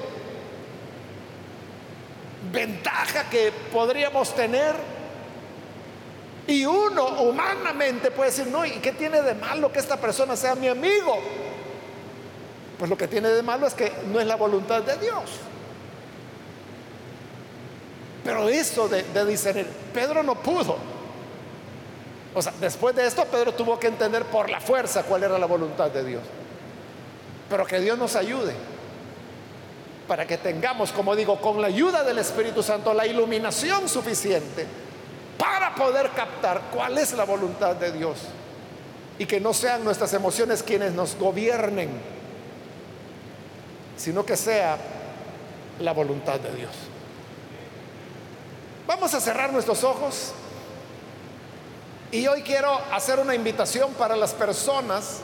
ventaja 2.52 3.30
que 3.30 3.50
podríamos 3.72 4.34
tener. 4.34 4.74
Y 6.46 6.66
uno 6.66 7.06
humanamente 7.20 8.10
puede 8.10 8.30
decir, 8.30 8.46
no, 8.48 8.66
¿y 8.66 8.72
qué 8.72 8.92
tiene 8.92 9.22
de 9.22 9.34
malo 9.34 9.72
que 9.72 9.78
esta 9.78 9.96
persona 9.96 10.36
sea 10.36 10.54
mi 10.54 10.68
amigo? 10.68 11.18
Pues 12.78 12.90
lo 12.90 12.96
que 12.96 13.08
tiene 13.08 13.28
de 13.28 13.42
malo 13.42 13.66
es 13.66 13.74
que 13.74 13.90
no 14.12 14.20
es 14.20 14.26
la 14.26 14.36
voluntad 14.36 14.82
de 14.82 14.96
Dios. 14.98 15.30
Pero 18.22 18.50
eso 18.50 18.86
de, 18.88 19.02
de 19.02 19.24
discernir, 19.24 19.66
Pedro 19.94 20.22
no 20.22 20.34
pudo. 20.34 20.76
O 22.34 22.42
sea, 22.42 22.52
después 22.60 22.94
de 22.94 23.06
esto 23.06 23.24
Pedro 23.24 23.54
tuvo 23.54 23.78
que 23.78 23.86
entender 23.86 24.26
por 24.26 24.50
la 24.50 24.60
fuerza 24.60 25.04
cuál 25.04 25.22
era 25.22 25.38
la 25.38 25.46
voluntad 25.46 25.90
de 25.90 26.04
Dios. 26.04 26.22
Pero 27.50 27.66
que 27.66 27.80
Dios 27.80 27.98
nos 27.98 28.16
ayude 28.16 28.54
para 30.08 30.26
que 30.26 30.38
tengamos, 30.38 30.92
como 30.92 31.14
digo, 31.14 31.40
con 31.40 31.60
la 31.60 31.68
ayuda 31.68 32.02
del 32.02 32.18
Espíritu 32.18 32.62
Santo, 32.62 32.94
la 32.94 33.06
iluminación 33.06 33.88
suficiente 33.88 34.66
para 35.36 35.74
poder 35.74 36.10
captar 36.10 36.62
cuál 36.72 36.96
es 36.98 37.12
la 37.12 37.24
voluntad 37.24 37.76
de 37.76 37.92
Dios 37.92 38.18
y 39.18 39.26
que 39.26 39.40
no 39.40 39.52
sean 39.52 39.84
nuestras 39.84 40.14
emociones 40.14 40.62
quienes 40.62 40.92
nos 40.92 41.16
gobiernen, 41.16 41.90
sino 43.96 44.24
que 44.24 44.36
sea 44.36 44.78
la 45.80 45.92
voluntad 45.92 46.40
de 46.40 46.54
Dios. 46.54 46.72
Vamos 48.86 49.12
a 49.14 49.20
cerrar 49.20 49.52
nuestros 49.52 49.84
ojos 49.84 50.32
Y 52.12 52.26
hoy 52.26 52.42
quiero 52.42 52.76
hacer 52.90 53.20
una 53.20 53.36
invitación 53.36 53.92
para 53.92 54.16
las 54.16 54.34
personas 54.34 55.20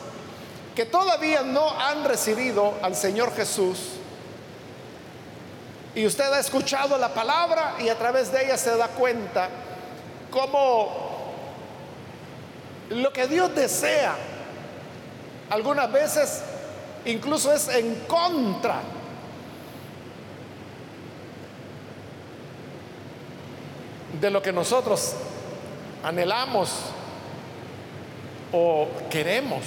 que 0.76 0.84
todavía 0.84 1.40
no 1.42 1.70
han 1.70 2.04
recibido 2.04 2.74
al 2.82 2.94
Señor 2.94 3.34
Jesús. 3.34 3.78
Y 5.94 6.04
usted 6.04 6.30
ha 6.30 6.38
escuchado 6.38 6.98
la 6.98 7.14
palabra 7.14 7.76
y 7.80 7.88
a 7.88 7.96
través 7.96 8.30
de 8.30 8.44
ella 8.44 8.58
se 8.58 8.76
da 8.76 8.88
cuenta 8.88 9.48
cómo 10.30 11.06
lo 12.90 13.10
que 13.10 13.26
Dios 13.26 13.54
desea 13.54 14.14
algunas 15.48 15.90
veces 15.90 16.42
incluso 17.06 17.52
es 17.54 17.68
en 17.68 17.94
contra 18.06 18.82
de 24.20 24.30
lo 24.30 24.42
que 24.42 24.52
nosotros 24.52 25.14
anhelamos 26.04 26.70
o 28.52 28.88
queremos. 29.08 29.62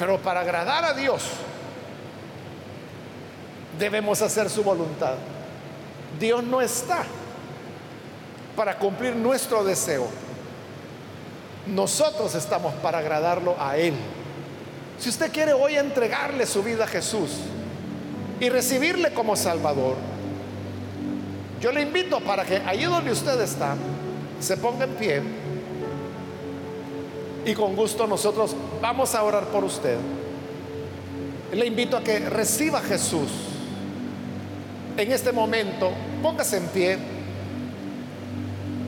Pero 0.00 0.16
para 0.16 0.40
agradar 0.40 0.82
a 0.82 0.94
Dios 0.94 1.24
debemos 3.78 4.22
hacer 4.22 4.48
su 4.48 4.64
voluntad. 4.64 5.16
Dios 6.18 6.42
no 6.42 6.62
está 6.62 7.04
para 8.56 8.78
cumplir 8.78 9.14
nuestro 9.14 9.62
deseo. 9.62 10.08
Nosotros 11.66 12.34
estamos 12.34 12.72
para 12.76 12.98
agradarlo 12.98 13.54
a 13.60 13.76
Él. 13.76 13.92
Si 14.98 15.10
usted 15.10 15.30
quiere 15.30 15.52
hoy 15.52 15.76
entregarle 15.76 16.46
su 16.46 16.62
vida 16.62 16.84
a 16.84 16.88
Jesús 16.88 17.32
y 18.40 18.48
recibirle 18.48 19.12
como 19.12 19.36
Salvador, 19.36 19.96
yo 21.60 21.72
le 21.72 21.82
invito 21.82 22.20
para 22.20 22.46
que 22.46 22.56
allí 22.56 22.84
donde 22.84 23.12
usted 23.12 23.38
está, 23.42 23.76
se 24.40 24.56
ponga 24.56 24.84
en 24.84 24.94
pie 24.94 25.39
y 27.44 27.54
con 27.54 27.74
gusto 27.74 28.06
nosotros 28.06 28.54
vamos 28.80 29.14
a 29.14 29.22
orar 29.22 29.46
por 29.46 29.64
usted. 29.64 29.96
Le 31.52 31.66
invito 31.66 31.96
a 31.96 32.02
que 32.02 32.18
reciba 32.18 32.78
a 32.78 32.82
Jesús. 32.82 33.28
En 34.96 35.10
este 35.12 35.32
momento, 35.32 35.90
póngase 36.22 36.58
en 36.58 36.66
pie. 36.68 36.98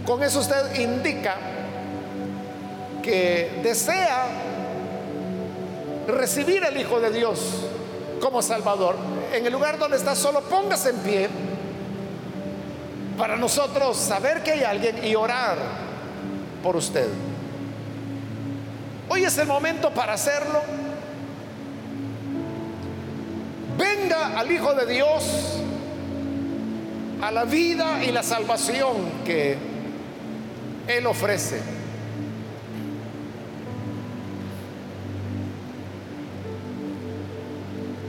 Con 0.06 0.22
eso 0.22 0.40
usted 0.40 0.80
indica 0.80 1.36
que 3.02 3.60
desea 3.62 4.26
recibir 6.06 6.64
al 6.64 6.76
Hijo 6.78 7.00
de 7.00 7.10
Dios 7.10 7.38
como 8.20 8.42
Salvador. 8.42 8.96
En 9.32 9.46
el 9.46 9.52
lugar 9.52 9.78
donde 9.78 9.96
está 9.96 10.14
solo, 10.14 10.42
póngase 10.42 10.90
en 10.90 10.96
pie 10.98 11.28
para 13.16 13.36
nosotros 13.36 13.96
saber 13.96 14.42
que 14.42 14.52
hay 14.52 14.62
alguien 14.62 15.04
y 15.04 15.14
orar 15.14 15.56
por 16.62 16.76
usted. 16.76 17.08
Hoy 19.14 19.24
es 19.24 19.36
el 19.36 19.46
momento 19.46 19.90
para 19.90 20.14
hacerlo. 20.14 20.62
Venga 23.76 24.38
al 24.38 24.50
Hijo 24.50 24.72
de 24.72 24.86
Dios 24.86 25.60
a 27.20 27.30
la 27.30 27.44
vida 27.44 28.02
y 28.02 28.10
la 28.10 28.22
salvación 28.22 29.22
que 29.22 29.58
Él 30.88 31.06
ofrece. 31.06 31.60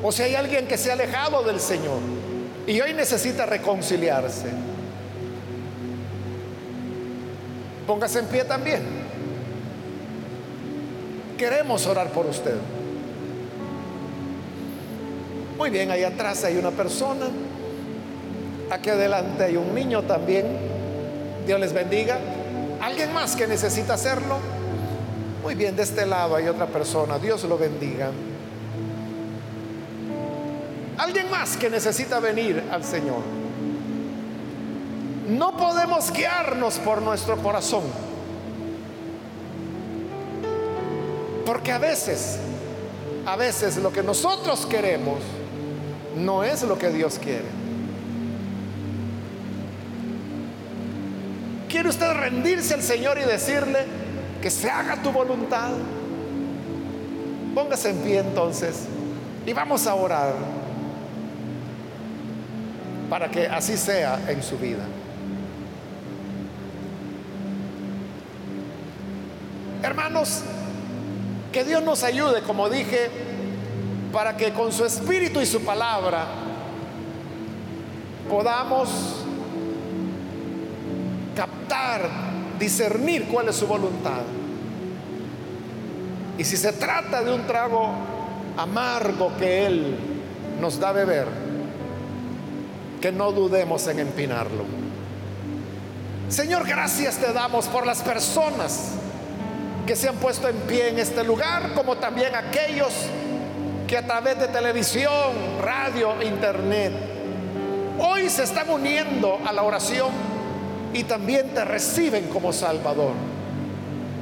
O 0.02 0.10
si 0.10 0.24
hay 0.24 0.36
alguien 0.36 0.70
que 0.70 0.78
se 0.78 0.90
ha 0.90 0.94
alejado 0.94 1.44
del 1.44 1.60
Señor 1.60 2.00
y 2.66 2.80
hoy 2.80 2.94
necesita 2.94 3.46
reconciliarse. 3.46 4.48
Póngase 7.86 8.20
en 8.20 8.28
pie 8.28 8.46
también. 8.46 9.03
Queremos 11.38 11.86
orar 11.88 12.10
por 12.10 12.26
usted. 12.26 12.56
Muy 15.58 15.70
bien, 15.70 15.92
ahí 15.92 16.04
atrás 16.04 16.44
hay 16.44 16.58
una 16.58 16.72
persona. 16.72 17.28
Aquí 18.70 18.90
adelante 18.90 19.44
hay 19.44 19.58
un 19.58 19.74
niño 19.74 20.04
también. 20.04 20.46
Dios 21.46 21.60
les 21.60 21.74
bendiga. 21.74 22.20
¿Alguien 22.82 23.14
más 23.14 23.36
que 23.36 23.48
necesita 23.48 23.94
hacerlo? 23.94 24.38
Muy 25.42 25.56
bien, 25.56 25.76
de 25.76 25.84
este 25.84 26.06
lado 26.06 26.36
hay 26.36 26.48
otra 26.48 26.68
persona. 26.68 27.20
Dios 27.20 27.44
lo 27.44 27.58
bendiga. 27.58 28.12
Alguien 30.98 31.30
más 31.30 31.58
que 31.58 31.70
necesita 31.70 32.20
venir 32.20 32.64
al 32.72 32.84
Señor. 32.84 33.22
No 35.30 35.56
podemos 35.58 36.12
guiarnos 36.12 36.80
por 36.80 37.02
nuestro 37.02 37.38
corazón. 37.38 37.84
Porque 41.46 41.72
a 41.72 41.78
veces, 41.78 42.38
a 43.26 43.36
veces 43.36 43.78
lo 43.78 43.92
que 43.92 44.04
nosotros 44.04 44.66
queremos 44.66 45.20
no 46.16 46.44
es 46.44 46.64
lo 46.64 46.78
que 46.78 46.90
Dios 46.90 47.20
quiere. 47.20 47.64
¿Quiere 51.68 51.90
usted 51.90 52.14
rendirse 52.14 52.76
al 52.76 52.84
Señor 52.84 53.18
y 53.18 53.26
decirle 53.26 53.80
que 54.42 54.50
se 54.50 54.70
haga 54.70 55.02
tu 55.02 55.12
voluntad? 55.12 55.72
Póngase 57.56 57.90
en 57.90 57.98
pie 57.98 58.20
entonces 58.20 58.86
y 59.46 59.54
vamos 59.54 59.86
a 59.88 59.96
orar 59.96 60.34
para 63.10 63.30
que 63.30 63.48
así 63.48 63.78
sea 63.78 64.20
en 64.28 64.42
su 64.42 64.58
vida. 64.58 64.86
Hermanos, 69.84 70.42
que 71.54 71.64
Dios 71.64 71.84
nos 71.84 72.04
ayude, 72.04 72.42
como 72.42 72.68
dije, 72.68 73.10
para 74.12 74.36
que 74.36 74.52
con 74.52 74.74
su 74.74 74.84
espíritu 74.84 75.40
y 75.40 75.46
su 75.46 75.62
palabra 75.62 76.26
podamos 78.28 78.90
captar, 81.36 82.10
discernir 82.60 83.28
cuál 83.28 83.50
es 83.50 83.56
su 83.56 83.68
voluntad. 83.68 84.24
Y 86.40 86.44
si 86.44 86.58
se 86.58 86.74
trata 86.74 87.24
de 87.24 87.32
un 87.32 87.46
trago 87.46 87.94
amargo 88.58 89.32
que 89.38 89.68
Él 89.68 89.96
nos 90.60 90.80
da 90.80 90.90
a 90.90 90.94
beber, 90.94 91.28
que 93.00 93.12
no 93.12 93.32
dudemos 93.32 93.88
en 93.88 94.00
empinarlo. 94.00 94.66
Señor, 96.30 96.68
gracias 96.68 97.18
te 97.18 97.32
damos 97.32 97.68
por 97.68 97.86
las 97.86 98.02
personas 98.02 98.94
que 99.86 99.96
se 99.96 100.08
han 100.08 100.16
puesto 100.16 100.48
en 100.48 100.56
pie 100.62 100.90
en 100.90 101.00
este 101.00 101.24
lugar, 101.24 101.74
como 101.74 101.98
también 101.98 102.36
aquellos 102.36 102.94
que 103.88 103.98
a 103.98 104.06
través 104.06 104.40
de 104.40 104.48
televisión, 104.48 105.12
radio, 105.62 106.22
internet, 106.22 106.94
hoy 108.00 108.30
se 108.30 108.44
están 108.44 108.70
uniendo 108.70 109.40
a 109.46 109.52
la 109.52 109.64
oración 109.64 110.10
y 110.94 111.04
también 111.04 111.50
te 111.54 111.66
reciben 111.66 112.28
como 112.28 112.54
Salvador 112.54 113.14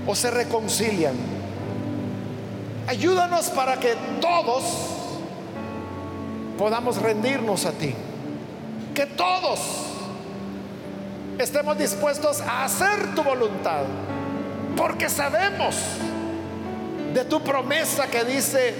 o 0.07 0.15
se 0.15 0.31
reconcilian. 0.31 1.15
Ayúdanos 2.87 3.49
para 3.51 3.79
que 3.79 3.95
todos 4.19 4.63
podamos 6.57 7.01
rendirnos 7.01 7.65
a 7.65 7.71
ti. 7.71 7.93
Que 8.95 9.05
todos 9.05 9.59
estemos 11.37 11.77
dispuestos 11.77 12.41
a 12.41 12.65
hacer 12.65 13.15
tu 13.15 13.23
voluntad 13.23 13.83
porque 14.75 15.09
sabemos 15.09 15.75
de 17.13 17.25
tu 17.25 17.41
promesa 17.41 18.07
que 18.07 18.23
dice 18.23 18.73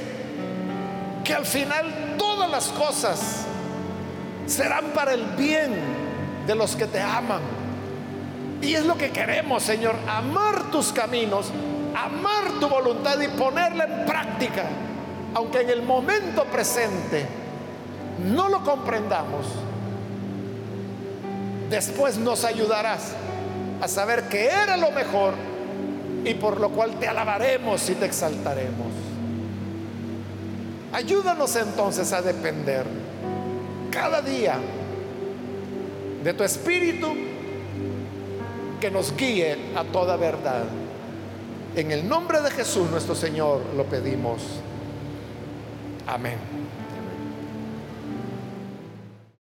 que 1.24 1.34
al 1.34 1.46
final 1.46 2.16
todas 2.18 2.50
las 2.50 2.68
cosas 2.70 3.46
serán 4.48 4.86
para 4.94 5.14
el 5.14 5.24
bien 5.38 5.74
de 6.48 6.56
los 6.56 6.76
que 6.76 6.88
te 6.88 7.00
aman. 7.00 7.42
Y 8.62 8.76
es 8.76 8.86
lo 8.86 8.98
que 8.98 9.12
queremos, 9.12 9.64
Señor, 9.64 9.96
amar 10.08 10.72
tus 10.72 10.92
caminos, 10.92 11.52
amar 11.96 12.60
tu 12.60 12.68
voluntad 12.68 13.20
y 13.20 13.28
ponerla 13.28 13.86
en 13.86 14.06
práctica, 14.06 14.64
aunque 15.34 15.62
en 15.62 15.70
el 15.70 15.82
momento 15.82 16.46
presente 16.46 17.26
no 18.20 18.50
lo 18.50 18.64
comprendamos. 18.64 19.48
Después 21.70 22.18
nos 22.18 22.44
ayudarás 22.44 23.14
a 23.82 23.88
saber 23.88 24.28
que 24.28 24.46
era 24.46 24.78
lo 24.78 24.92
mejor 24.92 25.34
y 26.24 26.34
por 26.36 26.60
lo 26.60 26.70
cual 26.70 27.00
te 27.00 27.08
alabaremos 27.08 27.90
y 27.90 27.96
te 27.96 28.06
exaltaremos. 28.06 28.88
Ayúdanos 30.94 31.56
entonces 31.56 32.12
a 32.14 32.22
depender 32.22 32.86
cada 33.92 34.22
día 34.22 34.58
de 36.24 36.34
tu 36.34 36.44
Espíritu 36.44 37.14
que 38.80 38.92
nos 38.92 39.16
guíe 39.16 39.58
a 39.76 39.84
toda 39.86 40.18
verdad. 40.18 40.64
En 41.76 41.92
el 41.92 42.08
nombre 42.08 42.42
de 42.42 42.52
Jesús 42.52 42.90
nuestro 42.90 43.16
Señor 43.16 43.62
lo 43.76 43.86
pedimos. 43.86 44.42
Amén. 46.08 46.38